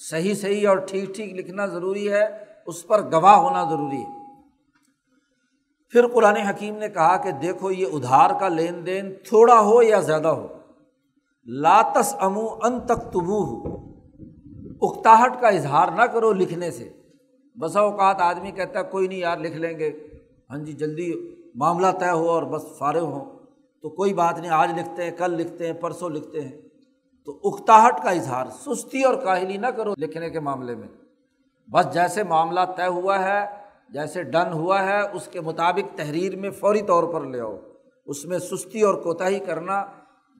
[0.00, 2.24] صحیح صحیح اور ٹھیک ٹھیک لکھنا ضروری ہے،
[2.66, 4.19] اس پر گواہ ہونا ضروری ہے۔
[5.90, 10.00] پھر قرآن حکیم نے کہا کہ دیکھو یہ ادھار کا لین دین تھوڑا ہو یا
[10.00, 10.46] زیادہ ہو۔
[11.46, 13.90] لاتس امو ان تک تبو ہو
[14.82, 16.88] اکتاہٹ کا اظہار نہ کرو لکھنے سے۔
[17.58, 20.08] بسا اوقات آدمی کہتا ہے، کوئی نہیں یار، لکھ لیں گے۔
[20.50, 21.12] ہاں جی جلدی
[21.54, 23.38] معاملہ طے ہو اور بس فارغ ہو
[23.82, 26.60] تو کوئی بات نہیں، آج لکھتے ہیں، کل لکھتے ہیں، پرسوں لکھتے ہیں۔
[27.24, 30.88] تو اکتاہٹ کا اظہار، سستی اور کاہلی نہ کرو لکھنے کے معاملے میں۔
[31.70, 33.59] بس جیسے معاملہ طے ہوا ہے
[33.92, 37.56] جیسے ڈن ہوا ہے، اس کے مطابق تحریر میں فوری طور پر لے آؤ۔
[38.06, 39.84] اس میں سستی اور کوتاہی کرنا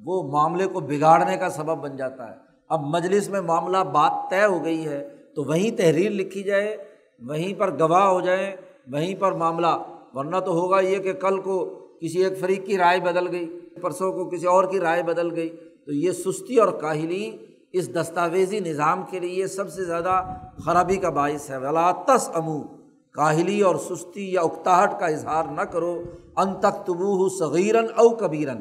[0.05, 2.37] وہ معاملے کو بگاڑنے کا سبب بن جاتا ہے۔
[2.69, 6.77] اب مجلس میں معاملہ بات طے ہو گئی ہے تو وہیں تحریر لکھی جائے،
[7.21, 8.57] وہیں پر گواہ ہو جائیں،
[8.93, 9.77] وہیں پر معاملہ۔
[10.15, 11.65] ورنہ تو ہوگا یہ کہ کل کو
[12.03, 15.49] کسی ایک فریق کی رائے بدل گئی، پرسوں کو کسی اور کی رائے بدل گئی۔
[15.87, 17.37] تو یہ سستی اور کاہلی
[17.73, 20.25] اس دستاویزی نظام کے لیے سب سے زیادہ
[20.65, 22.80] خرابی کا باعث ہے۔ ولاطس امو
[23.13, 26.03] کاہلی اور سستی یا اکتاہٹ کا اظہار نہ کرو۔
[26.37, 28.59] ان تک تبو ہو صغیرن او کبیرن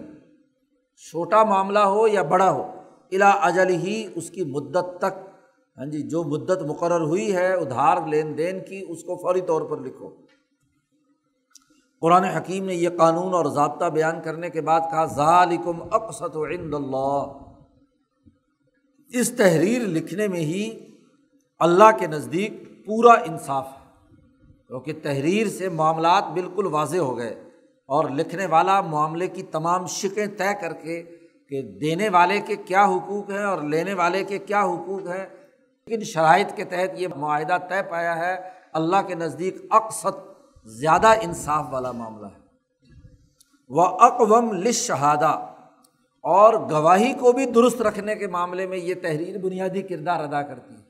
[1.10, 2.72] چھوٹا معاملہ ہو یا بڑا ہو
[3.12, 5.30] الا اجل ہی اس کی مدت تک۔
[5.78, 9.62] ہاں جی جو مدت مقرر ہوئی ہے، ادھار لین دین کی، اس کو فوری طور
[9.62, 10.10] پر لکھو۔
[12.02, 16.74] قرآن حکیم نے یہ قانون اور ضابطہ بیان کرنے کے بعد کہا ظالکم اقسط عند
[16.74, 17.26] اللہ۔
[19.14, 20.80] اس تحریر لکھنے میں ہی
[21.60, 23.79] اللہ کے نزدیک پورا انصاف ہے۔
[24.70, 27.34] کیونکہ تحریر سے معاملات بالکل واضح ہو گئے
[27.90, 31.04] اور لکھنے والا معاملے کی تمام شکیں طے کر کے
[31.50, 35.26] کہ دینے والے کے کیا حقوق ہیں اور لینے والے کے کیا حقوق ہیں،
[35.88, 38.36] کن شرائط کے تحت یہ معاہدہ طے پایا ہے،
[38.74, 40.20] اللہ کے نزدیک اقسط
[40.66, 42.40] زیادہ انصاف والا معاملہ ہے۔
[43.70, 45.32] وہ اقوام لش شہادہ
[46.24, 50.76] اور گواہی کو بھی درست رکھنے کے معاملے میں یہ تحریر بنیادی کردار ادا کرتی
[50.76, 50.82] ہے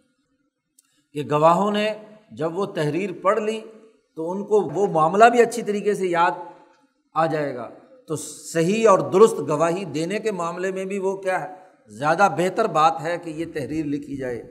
[1.13, 1.93] کہ گواہوں نے
[2.31, 3.61] جب وہ تحریر پڑھ لی
[4.15, 6.31] تو ان کو وہ معاملہ بھی اچھی طریقے سے یاد
[7.13, 7.69] آ جائے گا۔
[8.07, 11.53] تو صحیح اور درست گواہی دینے کے معاملے میں بھی وہ کیا ہے،
[11.87, 14.43] زیادہ بہتر بات ہے کہ یہ تحریر لکھی جائے۔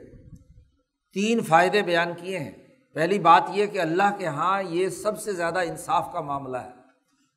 [1.13, 2.51] تین فائدے بیان کیے ہیں۔
[2.93, 6.71] پہلی بات یہ کہ اللہ کے یہاں یہ سب سے زیادہ انصاف کا معاملہ ہے۔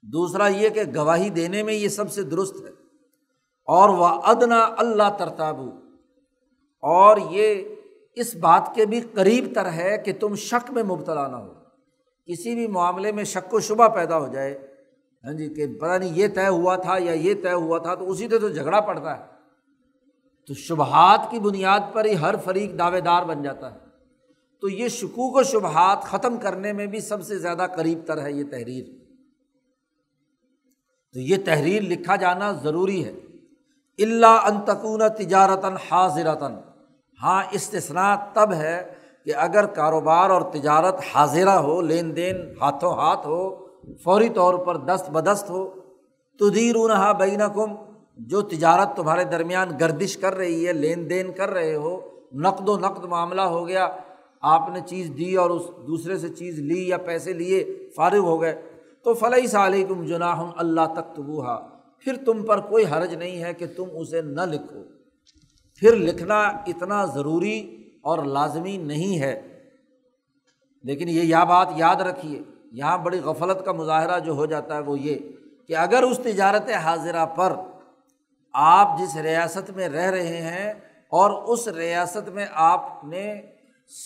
[0.02, 2.82] دوسرا یہ کہ گواہی دینے میں یہ سب سے درست ہے۔
[3.66, 5.68] اور وہ ادنا اللہ ترتابو
[6.82, 7.71] اور یہ
[8.14, 11.52] اس بات کے بھی قریب تر ہے کہ تم شک میں مبتلا نہ ہو۔
[12.26, 14.66] کسی بھی معاملے میں شک و شبہ پیدا ہو جائے
[15.24, 18.10] ہاں جی کہ پتہ نہیں یہ طے ہوا تھا یا یہ طے ہوا تھا، تو
[18.10, 19.24] اسی سے تو جھگڑا پڑتا ہے۔
[20.46, 23.78] تو شبہات کی بنیاد پر ہی ہر فریق دعوے دار بن جاتا ہے۔
[24.60, 28.32] تو یہ شکوک و شبہات ختم کرنے میں بھی سب سے زیادہ قریب تر ہے
[28.32, 28.84] یہ تحریر۔
[31.12, 33.12] تو یہ تحریر لکھا جانا ضروری ہے۔
[33.98, 36.54] اللہ انتقون تجارتاً حاضرتاً
[37.22, 38.82] ہاں استثنا تب ہے
[39.24, 43.66] کہ اگر کاروبار اور تجارت حاضرہ ہو، لین دین ہاتھوں ہاتھ ہو،
[44.04, 45.70] فوری طور پر دست بدست ہو
[46.38, 47.74] تو دیر رہا بین کم
[48.16, 52.00] جو تجارت تمہارے درمیان گردش کر رہی ہے، لین دین کر رہے ہو،
[52.32, 53.88] نقد و نقد معاملہ ہو گیا،
[54.40, 58.40] آپ نے چیز دی اور اس دوسرے سے چیز لی یا پیسے لیے، فارغ ہو
[58.40, 58.62] گئے،
[59.02, 61.16] تو فلحی صلی تم جناح اللہ تک
[61.98, 65.01] پھر تم پر کوئی حرج نہیں ہے کہ تم اسے نہ لکھو۔
[65.82, 69.40] پھر لکھنا اتنا ضروری اور لازمی نہیں ہے۔
[70.82, 74.80] لیکن یہ یا بات یاد رکھیے، یہاں بڑی غفلت کا مظاہرہ جو ہو جاتا ہے
[74.80, 75.18] وہ یہ
[75.68, 77.52] کہ اگر اس تجارت حاضرہ پر
[78.54, 80.72] آپ جس ریاست میں رہ رہے ہیں
[81.12, 83.40] اور اس ریاست میں آپ نے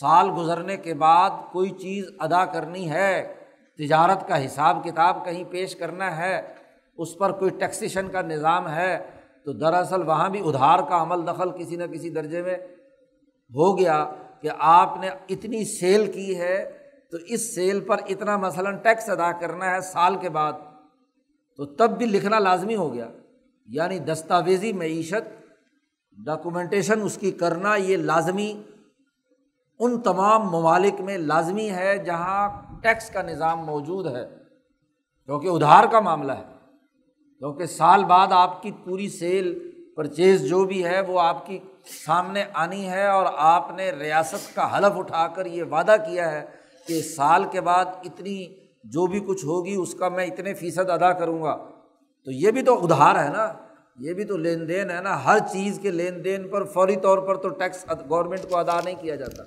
[0.00, 3.34] سال گزرنے کے بعد کوئی چیز ادا کرنی ہے،
[3.78, 6.54] تجارت کا حساب کتاب کہیں پیش کرنا ہے،
[6.98, 8.98] اس پر کوئی ٹیکسیشن کا نظام ہے
[9.46, 12.56] تو دراصل وہاں بھی ادھار کا عمل دخل کسی نہ کسی درجے میں
[13.54, 16.78] ہو گیا کہ آپ نے اتنی سیل کی ہے
[17.10, 20.52] تو اس سیل پر اتنا مثلاً ٹیکس ادا کرنا ہے سال کے بعد
[21.56, 23.08] تو تب بھی لکھنا لازمی ہو گیا۔
[23.66, 25.52] یعنی دستاویزی معیشت،
[26.24, 28.62] ڈاکومنٹیشن اس کی کرنا یہ لازمی،
[29.78, 34.28] ان تمام ممالک میں لازمی ہے جہاں ٹیکس کا نظام موجود ہے،
[35.24, 36.55] کیونکہ ادھار کا معاملہ ہے۔
[37.38, 41.58] کیونکہ سال بعد آپ کی پوری سیل، پرچیز جو بھی ہے، وہ آپ کی
[42.06, 46.44] سامنے آنی ہے اور آپ نے ریاست کا حلف اٹھا کر یہ وعدہ کیا ہے
[46.88, 48.46] کہ سال کے بعد اتنی
[48.84, 51.56] جو بھی کچھ ہوگی، اس کا میں اتنے فیصد ادا کروں گا۔
[52.24, 53.52] تو یہ بھی تو ادھار ہے نا،
[53.98, 57.18] یہ بھی تو لین دین ہے نا۔ ہر چیز کے لین دین پر فوری طور
[57.18, 59.42] پر تو ٹیکس گورنمنٹ کو ادا نہیں کیا جاتا۔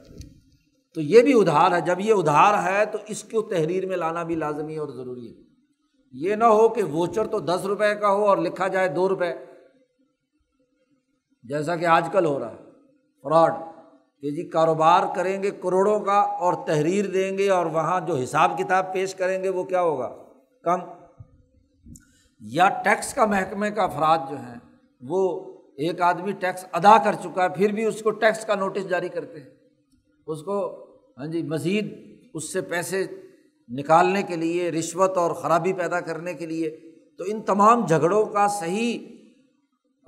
[0.95, 4.23] تو یہ بھی ادھار ہے۔ جب یہ ادھار ہے تو اس کو تحریر میں لانا
[4.23, 5.48] بھی لازمی اور ضروری ہے۔
[6.11, 9.33] یہ نہ ہو کہ ووچر تو دس روپے کا ہو اور لکھا جائے دو روپے۔
[11.43, 12.57] جیسا کہ آج کل ہو رہا ہے۔
[13.23, 13.53] فراڈ
[14.21, 18.57] کہ جی کاروبار کریں گے کروڑوں کا اور تحریر دیں گے اور وہاں جو حساب
[18.57, 20.15] کتاب پیش کریں گے وہ کیا ہوگا؟
[20.63, 20.79] کم۔
[22.39, 24.55] یا ٹیکس کا محکمے کا افراد جو ہیں،
[25.01, 28.89] وہ ایک آدمی ٹیکس ادا کر چکا ہے، پھر بھی اس کو ٹیکس کا نوٹس
[28.89, 29.49] جاری کرتے ہیں۔
[30.27, 30.85] اس کو
[31.17, 33.07] ہاں جی مزید اس سے پیسے
[33.69, 36.77] نکالنے کے لیے، رشوت اور خرابی پیدا کرنے کے لیے۔
[37.17, 38.99] تو ان تمام جھگڑوں کا صحیح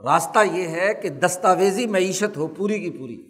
[0.04, 3.28] راستہ یہ ہے کہ دستاویزی معیشت ہو پوری کی پوری۔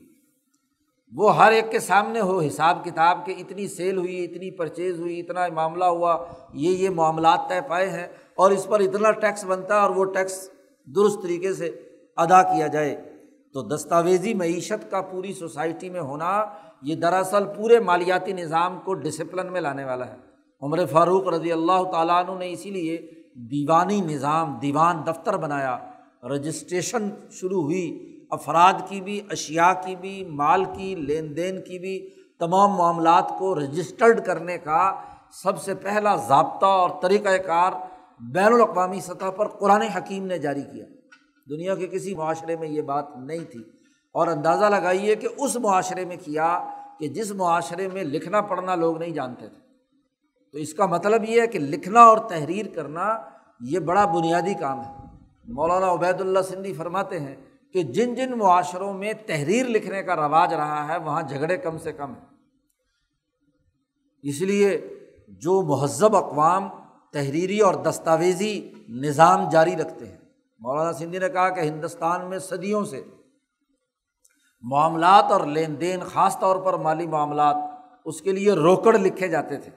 [1.15, 5.19] وہ ہر ایک کے سامنے ہو، حساب کتاب کہ اتنی سیل ہوئی، اتنی پرچیز ہوئی،
[5.19, 9.75] اتنا معاملہ ہوا، یہ یہ معاملات طے پائے ہیں اور اس پر اتنا ٹیکس بنتا
[9.75, 10.49] ہے اور وہ ٹیکس
[10.85, 11.71] درست طریقے سے
[12.17, 13.10] ادا کیا جائے۔
[13.53, 16.45] تو دستاویزی معیشت کا پوری سوسائٹی میں ہونا
[16.81, 20.15] یہ دراصل پورے مالیاتی نظام کو ڈسپلن میں لانے والا ہے۔
[20.61, 22.97] عمر فاروق رضی اللہ تعالیٰ عنہ نے اسی لیے
[23.35, 25.77] دیوانی نظام، دیوان دفتر بنایا۔
[26.23, 32.09] رجسٹریشن شروع ہوئی، افراد کی بھی اشیا کی بھی، مال کی، لین دین کی بھی
[32.39, 34.93] تمام معاملات کو رجسٹرڈ کرنے کا
[35.31, 37.71] سب سے پہلا ضابطہ اور طریقۂ کار
[38.19, 40.85] بین الاقوامی سطح پر قرآن حکیم نے جاری کیا۔
[41.51, 43.63] دنیا کے کسی معاشرے میں یہ بات نہیں تھی۔
[44.13, 48.97] اور اندازہ لگائیے کہ اس معاشرے میں کیا کہ جس معاشرے میں لکھنا پڑھنا لوگ
[48.97, 49.59] نہیں جانتے تھے۔
[50.51, 53.17] تو اس کا مطلب یہ ہے کہ لکھنا اور تحریر کرنا
[53.61, 54.93] یہ بڑا بنیادی کام ہے۔
[55.47, 57.35] مولانا عبید اللہ سندھی فرماتے ہیں
[57.73, 61.91] کہ جن جن معاشروں میں تحریر لکھنے کا رواج رہا ہے، وہاں جھگڑے کم سے
[61.91, 62.25] کم ہیں۔
[64.23, 64.87] اس لیے
[65.27, 66.67] جو مہذب اقوام
[67.13, 70.20] تحریری اور دستاویزی نظام جاری رکھتے ہیں
[70.61, 73.03] مولانا سندھی نے کہا کہ ہندوستان میں صدیوں سے
[74.61, 77.55] معاملات اور لین دین، خاص طور پر مالی معاملات،
[78.05, 79.71] اس کے لیے روکڑ لکھے جاتے تھے۔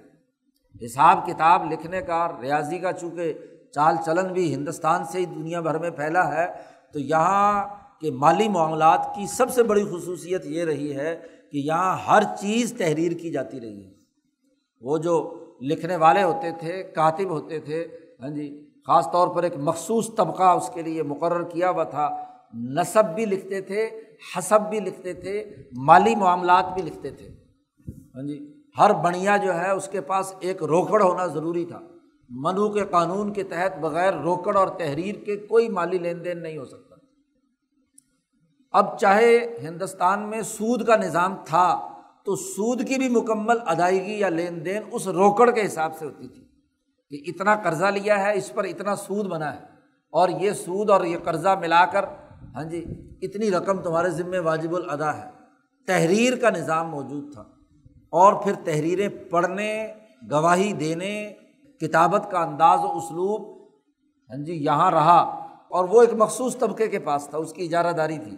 [0.87, 3.33] حساب کتاب لکھنے کا، ریاضی کا، چونکہ
[3.73, 6.47] چال چلن بھی ہندوستان سے ہی دنیا بھر میں پھیلا ہے،
[6.93, 7.67] تو یہاں
[8.01, 11.17] کے مالی معاملات کی سب سے بڑی خصوصیت یہ رہی ہے
[11.53, 13.93] کہ یہاں ہر چیز تحریر کی جاتی رہی۔ ہے
[14.81, 17.87] وہ جو لکھنے والے ہوتے تھے، کاتب ہوتے تھے
[18.21, 22.25] ہاں جی خاص طور پر ایک مخصوص طبقہ اس کے لیے مقرر کیا ہوا تھا،
[22.55, 23.91] نصب بھی لکھتے تھے،
[24.37, 27.29] حسب بھی لکھتے تھے، مالی معاملات بھی لکھتے تھے۔
[28.15, 31.81] ہاں جی ہر بڑھیا جو ہے اس کے پاس ایک روکڑ ہونا ضروری تھا۔
[32.31, 36.59] منو کے قانون کے تحت بغیر روکڑ اور تحریر کے کوئی مالی لین دین نہیں
[36.59, 36.95] ہو سکتا۔
[38.73, 41.89] اب چاہے ہندوستان میں سود کا نظام تھا،
[42.25, 46.29] تو سود کی بھی مکمل ادائیگی یا لین دین اس روکڑ کے حساب سے ہوتی
[46.29, 46.44] تھی۔
[47.11, 49.75] کہ اتنا قرضہ لیا ہے، اس پر اتنا سود بنا ہے۔
[50.11, 52.05] اور یہ سود اور یہ قرضہ ملا کر
[52.55, 52.85] ہاں جی
[53.23, 55.31] اتنی رقم تمہارے ذمے واجب الادا ہے۔
[55.87, 57.45] تحریر کا نظام موجود تھا۔
[58.11, 59.87] اور پھر تحریریں پڑھنے،
[60.31, 61.33] گواہی دینے،
[61.81, 63.69] کتابت کا انداز و اسلوب
[64.31, 67.93] ہاں جی یہاں رہا۔ اور وہ ایک مخصوص طبقے کے پاس تھا، اس کی اجارہ
[67.93, 68.37] داری تھی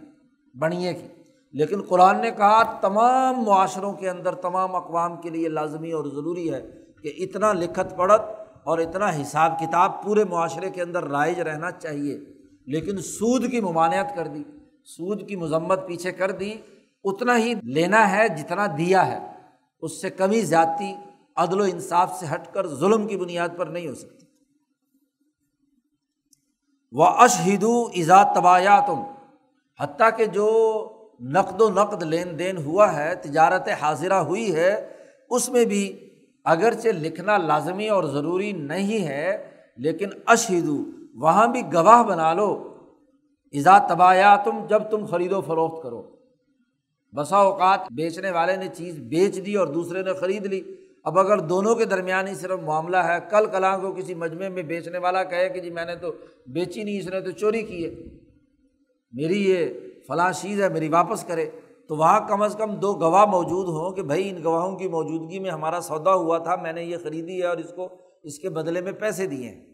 [0.59, 1.07] بڑھئے کی۔
[1.53, 6.53] لیکن قرآن نے کہا، تمام معاشروں کے اندر تمام اقوام کے لیے لازمی اور ضروری
[6.53, 6.71] ہے
[7.03, 12.21] کہ اتنا لکھت پڑھت اور اتنا حساب کتاب پورے معاشرے کے اندر رائج رہنا چاہیے۔
[12.67, 14.43] لیکن سود کی ممانعت کر دی،
[14.85, 16.55] سود کی مذمت پیچھے کر دی،
[17.05, 19.19] اتنا ہی لینا ہے جتنا دیا ہے۔
[19.83, 20.95] اس سے کمی زیادتی،
[21.37, 24.27] عدل و انصاف سے ہٹ کر ظلم کی بنیاد پر نہیں ہو سکتی۔
[26.93, 29.03] وہ اشہدو ایزا تبایا تم
[29.81, 30.89] حتیٰ کہ جو
[31.21, 34.93] نقد و نقد لین دین ہوا ہے، تجارت حاضرہ ہوئی ہے،
[35.31, 36.06] اس میں بھی
[36.47, 40.85] اگرچہ لکھنا لازمی اور ضروری نہیں ہے، لیکن اشہدو،
[41.15, 42.75] وہاں بھی گواہ بنا لو۔
[43.53, 46.03] ایزا تبایا تم جب تم خرید و فروخت کرو۔
[47.17, 50.61] بسا اوقات بیچنے والے نے چیز بیچ دی اور دوسرے نے خرید لی۔
[51.05, 54.63] اب اگر دونوں کے درمیان ہی صرف معاملہ ہے، کل کلاں کو کسی مجمے میں
[54.63, 56.13] بیچنے والا کہے کہ جی میں نے تو
[56.47, 57.95] بیچی نہیں، اس نے تو چوری کی ہے۔
[59.13, 59.67] میری یہ
[60.09, 61.51] فلاں چیز ہے، میری واپس کرے۔
[61.89, 65.39] تو وہاں کم از کم دو گواہ موجود ہوں کہ بھائی ان گواہوں کی موجودگی
[65.39, 67.89] میں ہمارا سودا ہوا تھا، میں نے یہ خریدی ہے اور اس کو،
[68.23, 69.67] اس کے بدلے میں پیسے دیے ہیں۔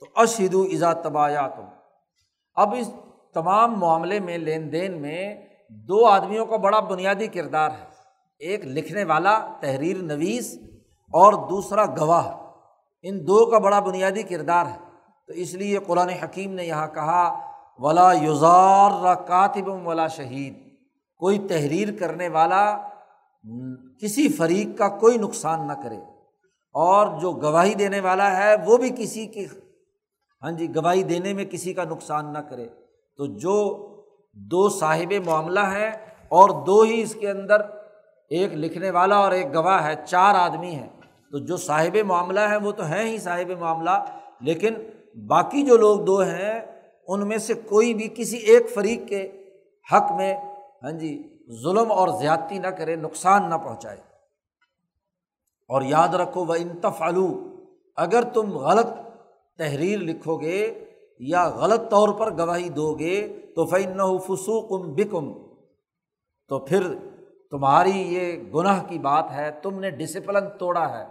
[0.00, 1.62] تو اشید ایزا تبایا تم
[2.54, 2.92] اب اس
[3.34, 7.84] تمام معاملے میں، لین دین میں دو آدمیوں کا بڑا بنیادی کردار ہے۔
[8.38, 10.58] ایک لکھنے والا، تحریر نویس،
[11.12, 12.32] اور دوسرا گواہ۔
[13.02, 14.78] ان دو کا بڑا بنیادی کردار ہے۔
[15.26, 17.38] تو اس لیے قرآن حکیم نے یہاں کہا،
[17.78, 20.69] ولا یوزار کاتب ولا شہید
[21.20, 22.88] کوئی تحریر کرنے والا
[24.00, 25.96] کسی فریق کا کوئی نقصان نہ کرے۔
[26.72, 29.46] اور جو گواہی دینے والا ہے، وہ بھی کسی کی
[30.42, 32.68] ہاں جی گواہی دینے میں کسی کا نقصان نہ کرے۔
[33.16, 33.86] تو جو
[34.32, 35.90] دو صاحب معاملہ ہیں
[36.28, 37.60] اور دو ہی اس کے اندر
[38.28, 40.88] ایک لکھنے والا اور ایک گواہ ہے، چار آدمی ہیں۔
[41.30, 44.04] تو جو صاحب معاملہ ہے وہ تو ہیں ہی صاحب معاملہ۔
[44.40, 44.74] لیکن
[45.26, 46.60] باقی جو لوگ دو ہیں،
[47.08, 49.48] ان میں سے کوئی بھی کسی ایک فریق کے
[49.92, 50.49] حق میں
[50.82, 54.00] ہاں جی ظلم اور زیادتی نہ کرے، نقصان نہ پہنچائے۔
[55.68, 57.56] اور یاد رکھو وہ انتفالو
[57.96, 58.86] اگر تم غلط
[59.58, 60.84] تحریر لکھو گے
[61.20, 65.32] یا غلط طور پر گواہی دو گے، تو فن فسوکم بکم
[66.48, 66.82] تو پھر
[67.50, 71.06] تمہاری یہ گناہ کی بات ہے، تم نے ڈسپلن توڑا ہے،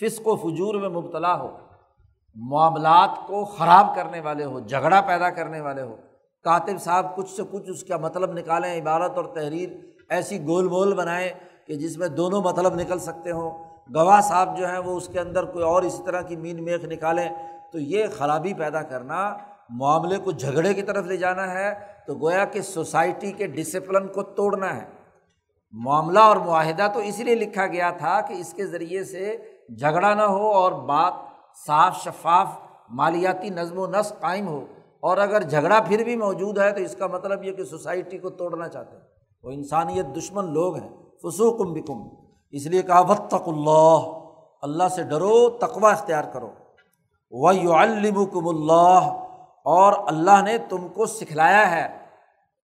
[0.00, 1.58] فسق و فجور میں مبتلا ہو،
[2.34, 5.96] معاملات کو خراب کرنے والے ہو، جھگڑا پیدا کرنے والے ہو۔
[6.44, 9.68] کاتب صاحب کچھ سے کچھ اس کا مطلب نکالیں، عبارت اور تحریر
[10.08, 11.30] ایسی گول مول بنائیں
[11.66, 13.64] کہ جس میں دونوں مطلب نکل سکتے ہوں۔
[13.94, 16.84] گواہ صاحب جو ہیں وہ اس کے اندر کوئی اور اسی طرح کی مین میخ
[16.84, 17.28] نکالیں۔
[17.72, 19.36] تو یہ خرابی پیدا کرنا
[19.70, 21.74] معاملے کو جھگڑے کی طرف لے جانا ہے۔
[22.06, 24.84] تو گویا کہ سوسائٹی کے ڈسپلن کو توڑنا ہے۔
[25.72, 29.36] معاملہ اور معاہدہ تو اس لیے لکھا گیا تھا کہ اس کے ذریعے سے
[29.68, 31.12] جھگڑا نہ ہو اور بات
[31.66, 32.48] صاف شفاف
[32.90, 34.64] مالیاتی نظم و نسق قائم ہو۔
[35.04, 38.30] اور اگر جھگڑا پھر بھی موجود ہے تو اس کا مطلب یہ کہ سوسائٹی کو
[38.30, 39.02] توڑنا چاہتے ہیں۔
[39.42, 40.88] وہ انسانیت دشمن لوگ ہیں۔
[41.22, 43.98] فسوکم بکم۔ اس لیے کہا وطق اللہ
[44.62, 46.50] اللہ سے ڈرو تقوا اختیار کرو۔
[47.30, 49.22] وہ یو الکم اللہ
[49.64, 51.98] اور اللہ نے تم کو سکھلایا ہے۔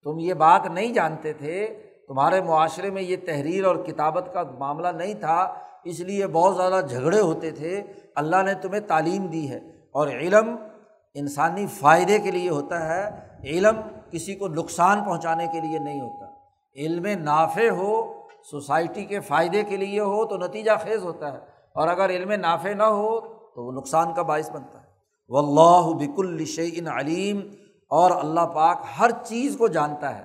[0.04, 4.88] تم یہ بات نہیں جانتے تھے۔ تمہارے معاشرے میں یہ تحریر اور کتابت کا معاملہ
[4.88, 7.82] نہیں تھا۔ اس لیے بہت زیادہ جھگڑے ہوتے تھے۔
[8.14, 9.56] اللہ نے تمہیں تعلیم دی ہے۔
[9.92, 10.56] اور علم
[11.14, 13.10] انسانی فائدے کے لیے ہوتا ہے،
[13.44, 13.80] علم
[14.10, 16.26] کسی کو نقصان پہنچانے کے لیے نہیں ہوتا۔
[16.76, 21.38] علم نافع ہو، سوسائٹی کے فائدے کے لیے ہو تو نتیجہ خیز ہوتا ہے۔
[21.74, 24.86] اور اگر علم نافع نہ ہو تو وہ نقصان کا باعث بنتا ہے۔
[25.28, 27.40] و اللہ بک الشعین علیم،
[27.90, 30.22] اور اللہ پاک ہر چیز کو جانتا ہے۔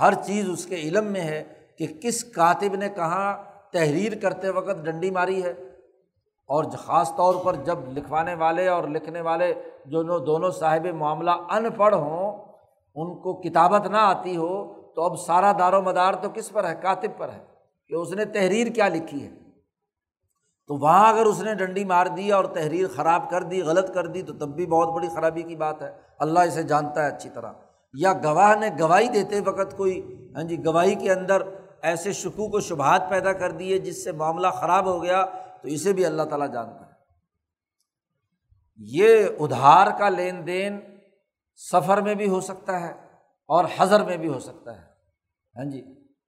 [0.00, 1.44] ہر چیز اس کے علم میں ہے
[1.78, 3.36] کہ کس کاتب نے کہاں
[3.72, 5.54] تحریر کرتے وقت ڈنڈی ماری ہے۔
[6.46, 9.54] اور خاص طور پر جب لکھوانے والے اور لکھنے والے
[9.86, 12.32] جو دونوں صاحب معاملہ ان پڑھ ہوں،
[12.94, 16.68] ان کو کتابت نہ آتی ہو، تو اب سارا دار و مدار تو کس پر
[16.68, 17.44] ہے؟ کاتب پر ہے
[17.88, 19.30] کہ اس نے تحریر کیا لکھی ہے۔
[20.66, 24.06] تو وہاں اگر اس نے ڈنڈی مار دی اور تحریر خراب کر دی، غلط کر
[24.06, 27.30] دی، تو تب بھی بہت بڑی خرابی کی بات ہے۔ اللہ اسے جانتا ہے اچھی
[27.30, 27.52] طرح۔
[27.98, 31.42] یا گواہ نے گواہی دیتے وقت کوئی ہاں جی گواہی کے اندر
[31.82, 35.24] ایسے شکوک و شبہات پیدا کر دیے جس سے معاملہ خراب ہو گیا
[35.66, 36.90] تو اسے بھی اللہ تعالیٰ جانتا ہے۔
[38.76, 40.80] یہ ادھار کا لین دین
[41.72, 42.92] سفر میں بھی ہو سکتا ہے
[43.48, 44.86] اور حضر میں بھی ہو سکتا ہے۔
[45.56, 45.84] ہاں جی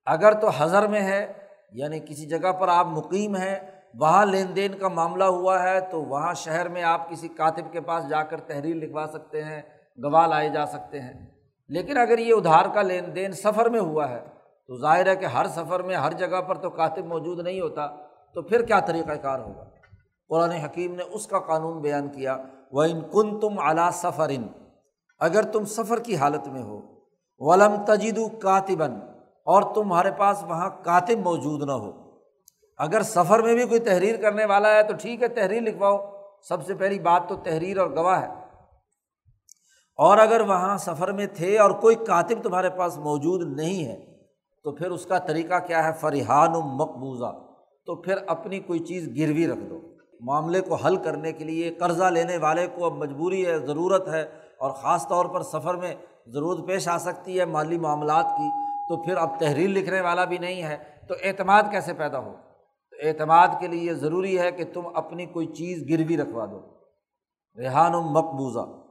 [0.06, 1.32] اگر تو حضر میں ہے
[1.72, 3.58] یعنی کسی جگہ پر آپ مقیم ہیں،
[3.94, 7.80] وہاں لین دین کا معاملہ ہوا ہے، تو وہاں شہر میں آپ کسی کاتب کے
[7.80, 9.62] پاس جا کر تحریر لکھوا سکتے ہیں،
[10.02, 11.26] گواہ لائے جا سکتے ہیں۔
[11.68, 14.24] لیکن اگر یہ ادھار کا لین دین سفر میں ہوا ہے،
[14.66, 18.07] تو ظاہر ہے کہ ہر سفر میں، ہر جگہ پر تو کاتب موجود نہیں ہوتا۔
[18.34, 19.64] تو پھر کیا طریقۂ کار ہوگا؟
[20.28, 22.36] قرآن حکیم نے اس کا قانون بیان کیا
[22.72, 24.48] وہ ان کن تم اعلیٰ سفر۔ ان
[25.18, 26.80] اگر تم سفر کی حالت میں ہو،
[27.38, 28.94] ولم تجید کاتبن
[29.44, 31.90] اور تمہارے پاس وہاں کاتب موجود نہ ہو۔
[32.78, 35.98] اگر سفر میں بھی کوئی تحریر کرنے والا ہے تو ٹھیک ہے، تحریر لکھواؤ۔
[36.48, 38.32] سب سے پہلی بات تو تحریر اور گواہ ہے۔
[39.96, 44.18] اور اگر وہاں سفر میں تھے اور کوئی کاتب تمہارے پاس موجود نہیں ہے،
[44.64, 47.47] تو پھر اس کا طریقہ کیا ہے؟ فریحان و مقبوضہ
[47.88, 49.80] تو پھر اپنی کوئی چیز گروی رکھ دو۔
[50.20, 54.22] معاملے کو حل کرنے کے لیے قرضہ لینے والے کو اب مجبوری ہے، ضرورت ہے
[54.58, 55.94] اور خاص طور پر سفر میں
[56.26, 58.50] ضرورت پیش آ سکتی ہے مالی معاملات کی۔
[58.88, 60.76] تو پھر اب تحریر لکھنے والا بھی نہیں ہے۔
[61.08, 62.34] تو اعتماد کیسے پیدا ہو؟
[62.90, 66.60] تو اعتماد کے لیے ضروری ہے کہ تم اپنی کوئی چیز گروی رکھوا دو۔
[67.58, 68.82] ریحان و مقبوضہ۔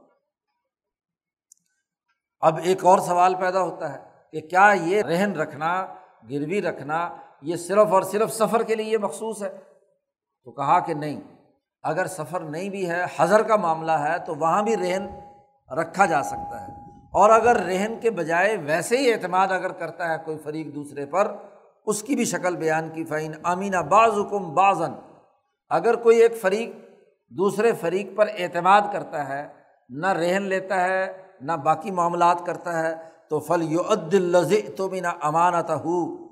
[2.40, 3.98] اب ایک اور سوال پیدا ہوتا ہے
[4.32, 5.86] کہ کیا یہ رہن رکھنا،
[6.30, 9.48] گروی رکھنا یہ صرف اور صرف سفر کے لیے مخصوص ہے۔
[10.44, 11.20] تو کہا کہ نہیں،
[11.82, 15.08] اگر سفر نہیں بھی ہے، حضر کا معاملہ ہے، تو وہاں بھی رہن
[15.70, 16.72] رکھا جا سکتا ہے۔
[17.12, 21.36] اور اگر رہن کے بجائے ویسے ہی اعتماد اگر کرتا ہے کوئی فریق دوسرے پر،
[21.86, 24.92] اس کی بھی شکل بیان کی۔ فعین امینہ بعض حکم بعضن
[25.68, 26.70] اگر کوئی ایک فریق
[27.28, 29.48] دوسرے فریق پر اعتماد کرتا ہے،
[29.88, 32.94] نہ رہن لیتا ہے، نہ باقی معاملات کرتا ہے،
[33.30, 36.27] تو فل یو عدل تو بھی نہ امانت ہو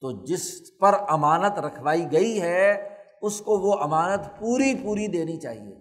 [0.00, 2.88] تو جس پر امانت رکھوائی گئی ہے،
[3.22, 5.76] اس کو وہ امانت پوری پوری دینی چاہیے۔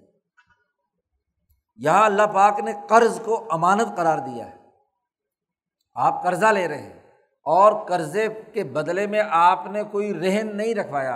[1.76, 4.58] یہاں اللہ پاک نے قرض کو امانت قرار دیا ہے۔
[5.96, 7.00] آپ قرضہ لے رہے ہیں
[7.44, 11.16] اور قرضے کے بدلے میں آپ نے کوئی رہن نہیں رکھوایا۔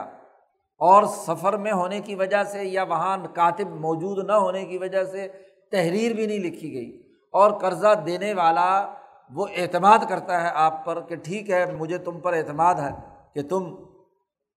[0.78, 5.04] اور سفر میں ہونے کی وجہ سے یا وہاں کاتب موجود نہ ہونے کی وجہ
[5.04, 5.28] سے
[5.72, 8.93] تحریر بھی نہیں لکھی گئی۔ اور قرضہ دینے والا
[9.34, 12.90] وہ اعتماد کرتا ہے آپ پر کہ ٹھیک ہے، مجھے تم پر اعتماد ہے
[13.34, 13.76] کہ تم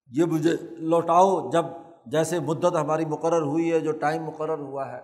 [0.07, 1.65] یہ مجھے لوٹاؤ۔ جب
[2.05, 5.01] جیسے مدت ہماری مقرر ہوئی ہے، جو ٹائم مقرر ہوا ہے۔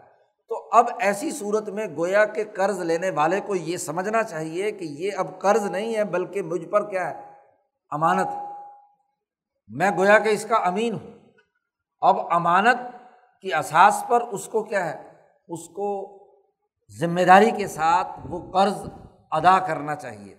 [0.49, 4.83] تو اب ایسی صورت میں گویا کے قرض لینے والے کو یہ سمجھنا چاہیے کہ
[4.83, 7.21] یہ اب قرض نہیں ہے، بلکہ مجھ پر کیا ہے؟
[7.91, 8.27] امانت۔
[9.67, 11.11] میں گویا کہ اس کا امین ہوں۔
[12.01, 12.77] اب امانت
[13.41, 15.09] کی اساس پر اس کو کیا ہے؟
[15.47, 16.17] اس کو
[16.99, 18.89] ذمہ داری کے ساتھ وہ قرض
[19.31, 20.35] ادا کرنا چاہیے۔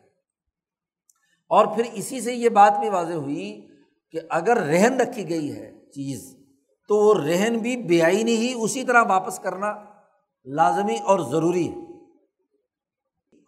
[1.48, 3.66] اور پھر اسی سے یہ بات بھی واضح ہوئی
[4.10, 6.36] کہ اگر رہن رکھی گئی ہے چیز،
[6.88, 9.74] تو وہ رہن بھی بے آئینی ہی اسی طرح واپس کرنا
[10.44, 11.76] لازمی اور ضروری ہے۔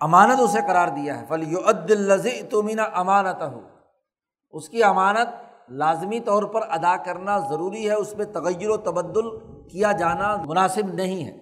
[0.01, 3.61] امانت اسے قرار دیا ہے۔ فل یو عدل تو مینا امانت ہو
[4.51, 5.29] اس کی امانت
[5.69, 9.39] لازمی طور پر ادا کرنا ضروری ہے، اس میں تغیر و تبدل
[9.69, 11.39] کیا جانا مناسب نہیں ہے۔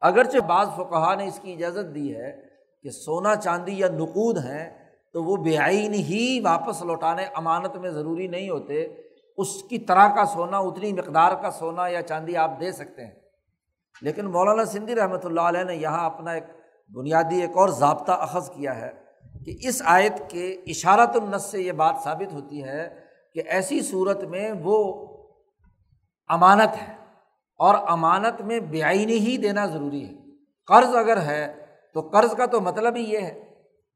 [0.00, 2.45] اگرچہ بعض فقہ نے اس کی اجازت دی ہے
[2.86, 7.90] کہ سونا چاندی یا نقود ہیں، تو وہ بے آئین ہی واپس لوٹانے امانت میں
[7.90, 8.86] ضروری نہیں ہوتے۔
[9.36, 13.14] اس کی طرح کا سونا، اتنی مقدار کا سونا یا چاندی آپ دے سکتے ہیں۔
[14.02, 16.44] لیکن مولانا سندھی رحمۃ اللہ علیہ نے یہاں اپنا ایک
[16.94, 18.90] بنیادی ایک اور ضابطہ اخذ کیا ہے
[19.44, 23.00] کہ اس آیت کے اشارت النس سے یہ بات ثابت ہوتی ہے
[23.34, 25.06] کہ ایسی صورت میں وہ
[26.28, 26.94] امانت ہے
[27.58, 30.14] اور امانت میں بے آئینی ہی دینا ضروری ہے۔
[30.66, 31.65] قرض اگر ہے
[31.96, 33.40] تو قرض کا تو مطلب ہی یہ ہے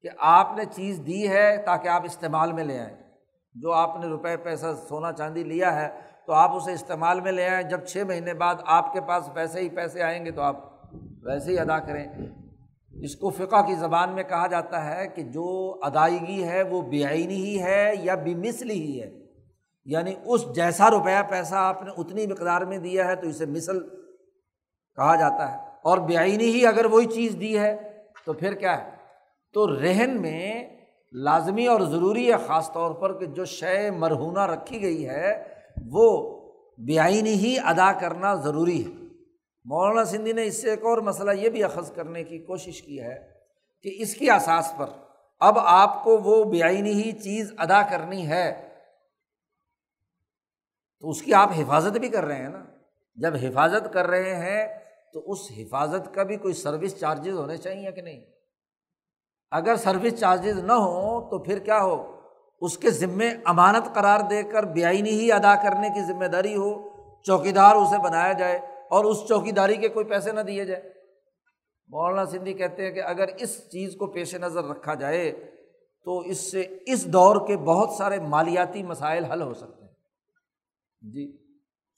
[0.02, 2.96] کہ آپ نے چیز دی ہے تاکہ آپ استعمال میں لے آئیں۔
[3.54, 5.88] جو آپ نے روپے پیسہ سونا چاندی لیا ہے
[6.26, 9.60] تو آپ اسے استعمال میں لے آئیں۔ جب چھ مہینے بعد آپ کے پاس ویسے
[9.60, 10.56] ہی پیسے آئیں گے تو آپ
[11.22, 12.06] ویسے ہی ادا کریں۔
[13.02, 17.04] اس کو فقہ کی زبان میں کہا جاتا ہے کہ جو ادائیگی ہے وہ بے
[17.04, 19.10] آئینی ہی ہے یا بے مثلی ہی ہے۔
[19.84, 23.80] یعنی اس جیسا روپیہ پیسہ آپ نے اتنی مقدار میں دیا ہے تو اسے مثل
[24.96, 27.89] کہا جاتا ہے۔ اور بے آئینی ہی اگر وہی چیز دی ہے
[28.30, 28.90] تو پھر کیا ہے؟
[29.52, 30.68] تو رہن میں
[31.12, 35.44] لازمی اور ضروری ہے، خاص طور پر کہ جو شے مرہونہ رکھی گئی ہے،
[35.90, 36.06] وہ
[36.78, 38.90] بے ہی ادا کرنا ضروری ہے۔
[39.64, 43.00] مولانا سندھی نے اس سے ایک اور مسئلہ یہ بھی اخذ کرنے کی کوشش کی
[43.00, 43.30] ہے
[43.82, 44.86] کہ اس کی اساس پر
[45.40, 48.68] اب آپ کو وہ بے آئینی ہی چیز ادا کرنی ہے،
[51.00, 52.64] تو اس کی آپ حفاظت بھی کر رہے ہیں نا۔
[53.16, 54.79] جب حفاظت کر رہے ہیں
[55.12, 58.20] تو اس حفاظت کا بھی کوئی سروس چارجز ہونے چاہیے کہ نہیں؟
[59.50, 62.20] اگر سروس چارجز نہ ہوں تو پھر کیا ہو؟
[62.60, 66.88] اس کے ذمے امانت قرار دے کر بے ہی ادا کرنے کی ذمہ داری ہو
[67.22, 68.58] چوکی دار اسے بنایا جائے
[68.90, 70.92] اور اس چوکی داری کے کوئی پیسے نہ دیے جائے۔
[71.88, 75.50] مولانا سندھی کہتے ہیں کہ اگر اس چیز کو پیش نظر رکھا جائے
[76.04, 79.92] تو اس سے اس دور کے بہت سارے مالیاتی مسائل حل ہو سکتے ہیں۔
[81.12, 81.39] جی۔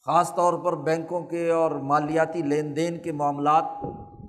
[0.06, 3.64] خاص طور پر بینکوں کے اور مالیاتی لین دین کے معاملات۔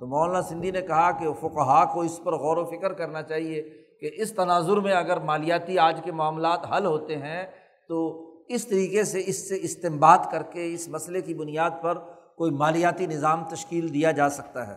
[0.00, 3.62] تو مولانا سندھی نے کہا کہ فقہا کو اس پر غور و فکر کرنا چاہیے
[4.00, 7.46] کہ اس تناظر میں اگر مالیاتی آج کے معاملات حل ہوتے ہیں،
[7.88, 11.98] تو اس طریقے سے اس سے استعمال کر کے اس مسئلے کی بنیاد پر
[12.36, 14.76] کوئی مالیاتی نظام تشکیل دیا جا سکتا ہے۔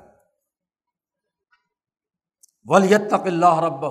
[2.66, 3.86] ولیت تق اللہ رب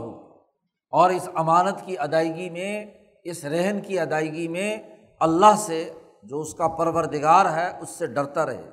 [0.92, 2.84] اور اس امانت کی ادائیگی میں،
[3.24, 4.76] اس رہن کی ادائیگی میں
[5.20, 5.92] اللہ سے
[6.28, 8.70] جو اس کا پروردگار ہے، اس سے ڈرتا رہے۔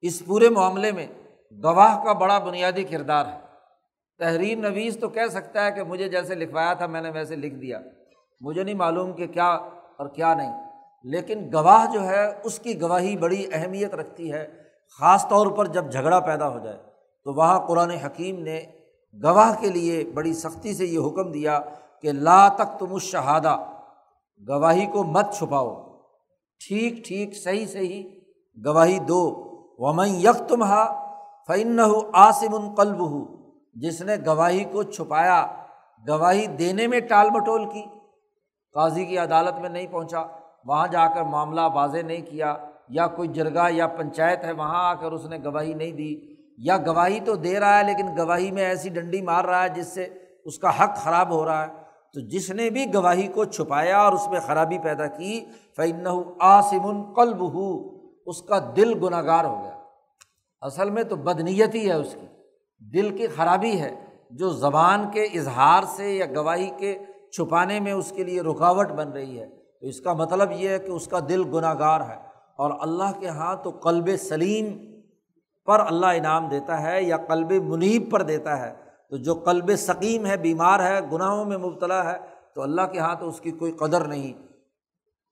[0.00, 1.06] اس پورے معاملے میں
[1.64, 3.40] گواہ کا بڑا بنیادی کردار ہے۔
[4.18, 7.54] تحریر نویس تو کہہ سکتا ہے کہ مجھے جیسے لکھوایا تھا، میں نے ویسے لکھ
[7.54, 7.80] دیا۔
[8.40, 9.50] مجھے نہیں معلوم کہ کیا
[9.96, 10.70] اور کیا نہیں۔
[11.04, 14.62] لیکن گواہ جو ہے، اس کی گواہی بڑی اہمیت رکھتی ہے۔
[14.98, 16.78] خاص طور پر جب جھگڑا پیدا ہو جائے،
[17.24, 18.60] تو وہاں قرآن حکیم نے
[19.24, 21.60] گواہ کے لیے بڑی سختی سے یہ حکم دیا
[22.02, 23.56] کہ لا تک تم اس شہادہ
[24.48, 25.98] گواہی کو مت چھپاؤ۔
[26.68, 28.02] ٹھیک ٹھیک، صحیح صحیح،
[28.66, 31.06] گواہی دو۔ ومن یک تم ہا
[31.46, 33.24] فن ہو آسم القلب ہو
[33.74, 35.46] جس نے گواہی کو چھپایا،
[36.08, 37.82] گواہی دینے میں ٹال مٹول کی۔
[38.72, 40.22] قاضی کی عدالت میں نہیں پہنچا،
[40.64, 42.56] وہاں جا کر معاملہ واضح نہیں کیا۔
[42.88, 46.76] یا کوئی جرگا یا پنچایت ہے، وہاں آ کر اس نے گواہی نہیں دی۔ یا
[46.76, 50.08] گواہی تو دے رہا ہے، لیکن گواہی میں ایسی ڈنڈی مار رہا ہے جس سے
[50.44, 51.81] اس کا حق خراب ہو رہا ہے۔
[52.12, 55.44] تو جس نے بھی گواہی کو چھپایا اور اس میں خرابی پیدا کی
[55.76, 56.06] فن
[56.40, 57.88] آسم قلب ہو
[58.26, 59.78] اس کا دل گناہ گار ہو گیا۔
[60.60, 62.26] اصل میں تو بدنیتی ہے اس کی۔
[62.92, 66.98] دل کی خرابی ہے۔ جو زبان کے اظہار سے یا گواہی کے
[67.32, 69.46] چھپانے میں اس کے لیے رکاوٹ بن رہی ہے،
[69.80, 72.16] تو اس کا مطلب یہ ہے کہ اس کا دل گناہ گار ہے۔
[72.56, 74.78] اور اللہ کے یہاں تو قلب سلیم
[75.66, 78.81] پر اللہ انعام دیتا ہے یا قلب منیب پر دیتا ہے۔
[79.12, 82.18] تو جو قلب سکیم ہے، بیمار ہے، گناہوں میں مبتلا ہے،
[82.54, 84.32] تو اللہ کے یہاں تو اس کی کوئی قدر نہیں۔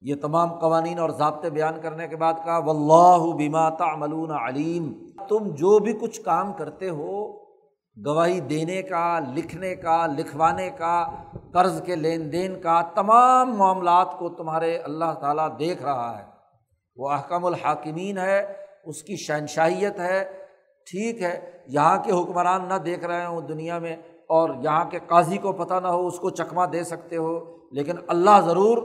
[0.01, 4.93] یہ تمام قوانین اور ضابطے بیان کرنے کے بعد کہا و اللہ بیما تعملون علیم
[5.29, 7.33] تم جو بھی کچھ کام کرتے ہو،
[8.07, 11.05] گواہی دینے کا، لکھنے کا، لکھوانے کا،
[11.53, 16.25] قرض کے لین دین کا، تمام معاملات کو تمہارے اللہ تعالیٰ دیکھ رہا ہے۔
[16.97, 18.55] وہ احکم الحاکمین ہے،
[18.85, 20.25] اس کی شہنشاہیت ہے،
[20.87, 23.97] ٹھیک ہے یہاں کے حکمران نہ دیکھ رہے ہوں دنیا میں
[24.29, 27.39] اور یہاں کے قاضی کو پتہ نہ ہو اس کو چکما دے سکتے ہو،
[27.73, 28.79] لیکن اللہ ضرور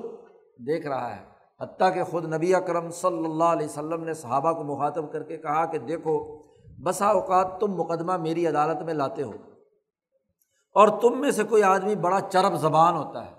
[0.67, 1.23] دیکھ رہا ہے۔
[1.61, 5.37] حتیٰ کہ خود نبی اکرم صلی اللہ علیہ وسلم نے صحابہ کو مخاطب کر کے
[5.37, 6.43] کہا کہ دیکھو،
[6.83, 9.31] بسا اوقات تم مقدمہ میری عدالت میں لاتے ہو
[10.75, 13.31] اور تم میں سے کوئی آدمی بڑا چرب زبان ہوتا ہے۔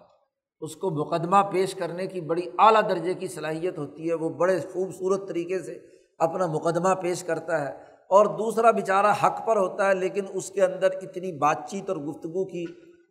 [0.61, 4.59] اس کو مقدمہ پیش کرنے کی بڑی اعلیٰ درجے کی صلاحیت ہوتی ہے، وہ بڑے
[4.73, 5.79] خوبصورت طریقے سے
[6.19, 10.63] اپنا مقدمہ پیش کرتا ہے۔ اور دوسرا بیچارہ حق پر ہوتا ہے، لیکن اس کے
[10.63, 12.65] اندر اتنی بات چیت اور گفتگو کی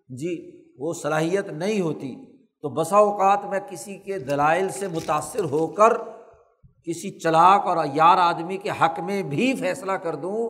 [0.10, 0.36] جی
[0.80, 2.16] وہ صلاحیت نہیں ہوتی۔
[2.62, 5.94] تو بسا اوقات میں کسی کے دلائل سے متاثر ہو کر
[6.84, 10.50] کسی چلاک اور یار آدمی کے حق میں بھی فیصلہ کر دوں،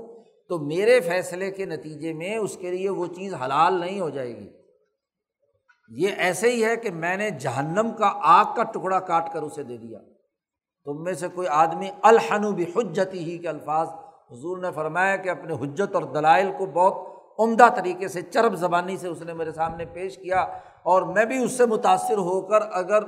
[0.50, 4.36] تو میرے فیصلے کے نتیجے میں اس کے لیے وہ چیز حلال نہیں ہو جائے
[4.36, 4.50] گی۔
[5.90, 9.64] یہ ایسے ہی ہے کہ میں نے جہنم کا آگ کا ٹکڑا کاٹ کر اسے
[9.64, 10.00] دے دیا۔
[10.86, 13.88] تم میں سے کوئی آدمی الحن بھی حجتی ہی کے الفاظ
[14.32, 18.98] حضور نے فرمایا کہ اپنے حجت اور دلائل کو بہت عمدہ طریقے سے چرب زبانی
[18.98, 20.42] سے اس نے میرے سامنے پیش کیا
[20.84, 23.04] اور میں بھی اس سے متاثر ہو کر اگر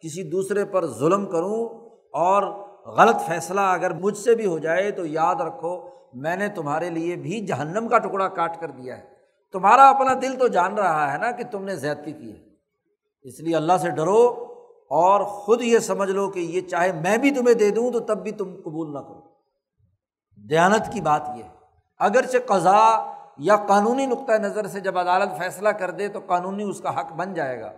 [0.00, 1.64] کسی دوسرے پر ظلم کروں
[2.12, 2.42] اور
[2.86, 7.16] غلط فیصلہ اگر مجھ سے بھی ہو جائے تو یاد رکھو میں نے تمہارے لیے
[7.16, 9.02] بھی جہنم کا ٹکڑا کاٹ کر دیا ہے۔
[9.52, 12.50] تمہارا اپنا دل تو جان رہا ہے نا کہ تم نے زیادتی کی ہے۔
[13.22, 14.26] اس لیے اللہ سے ڈرو
[14.90, 18.22] اور خود یہ سمجھ لو کہ یہ چاہے میں بھی تمہیں دے دوں تو تب
[18.22, 19.29] بھی تم قبول نہ کرو۔
[20.48, 21.48] دیانت کی بات یہ ہے۔
[21.98, 26.80] اگرچہ قضا یا قانونی نقطۂ نظر سے جب عدالت فیصلہ کر دے تو قانونی اس
[26.80, 27.72] کا حق بن جائے گا۔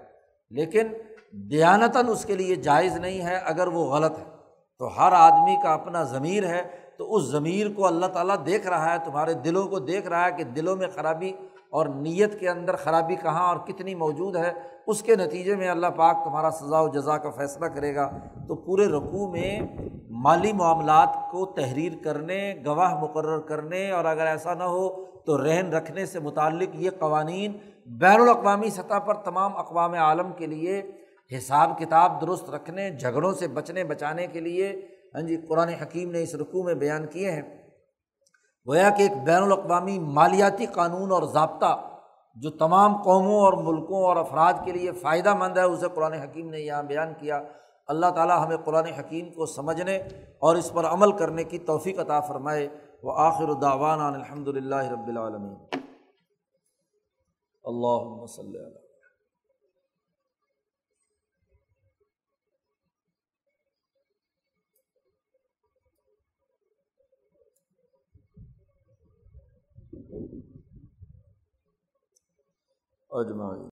[0.51, 0.89] لیکن
[1.33, 4.25] دیانتاً اس کے لیے جائز نہیں ہے اگر وہ غلط ہے۔
[4.79, 8.93] تو ہر آدمی کا اپنا ضمیر ہے۔ تو اس ضمیر کو اللہ تعالیٰ دیکھ رہا
[8.93, 11.33] ہے، تمہارے دلوں کو دیکھ رہا ہے کہ دلوں میں خرابی
[11.73, 14.53] اور نیت کے اندر خرابی کہاں اور کتنی موجود ہے،
[14.87, 18.11] اس کے نتیجے میں اللہ پاک تمہارا سزا و جزا کا فیصلہ کرے گا۔
[18.49, 19.61] تو پورے رقوع میں
[20.11, 25.73] مالی معاملات کو تحریر کرنے، گواہ مقرر کرنے اور اگر ایسا نہ ہو تو رہن
[25.73, 27.53] رکھنے سے متعلق یہ قوانین
[27.87, 30.83] بین الاقوامی سطح پر تمام اقوام عالم کے لیے
[31.39, 36.23] حساب کتاب درست رکھنے، جھگڑوں سے بچنے، بچانے کے لیے۔ ہاں جی قرآن حکیم نے
[36.23, 37.62] اس رقوع میں بیان کیے ہیں۔
[38.69, 41.81] گویا کہ ایک بین الاقوامی مالیاتی قانون اور ضابطہ
[42.35, 46.51] جو تمام قوموں اور ملکوں اور افراد کے لیے فائدہ مند ہے، اسے قرآن حکیم
[46.51, 47.43] نے یہاں بیان کیا۔
[47.87, 49.97] اللہ تعالیٰ ہمیں قرآن حکیم کو سمجھنے
[50.39, 52.69] اور اس پر عمل کرنے کی توفیق عطا فرمائے۔
[53.03, 55.55] وہ آخر الداوان الحمد للہ رب العالمین۔
[57.65, 58.82] اللہ وسلم۔
[73.13, 73.69] اجمائی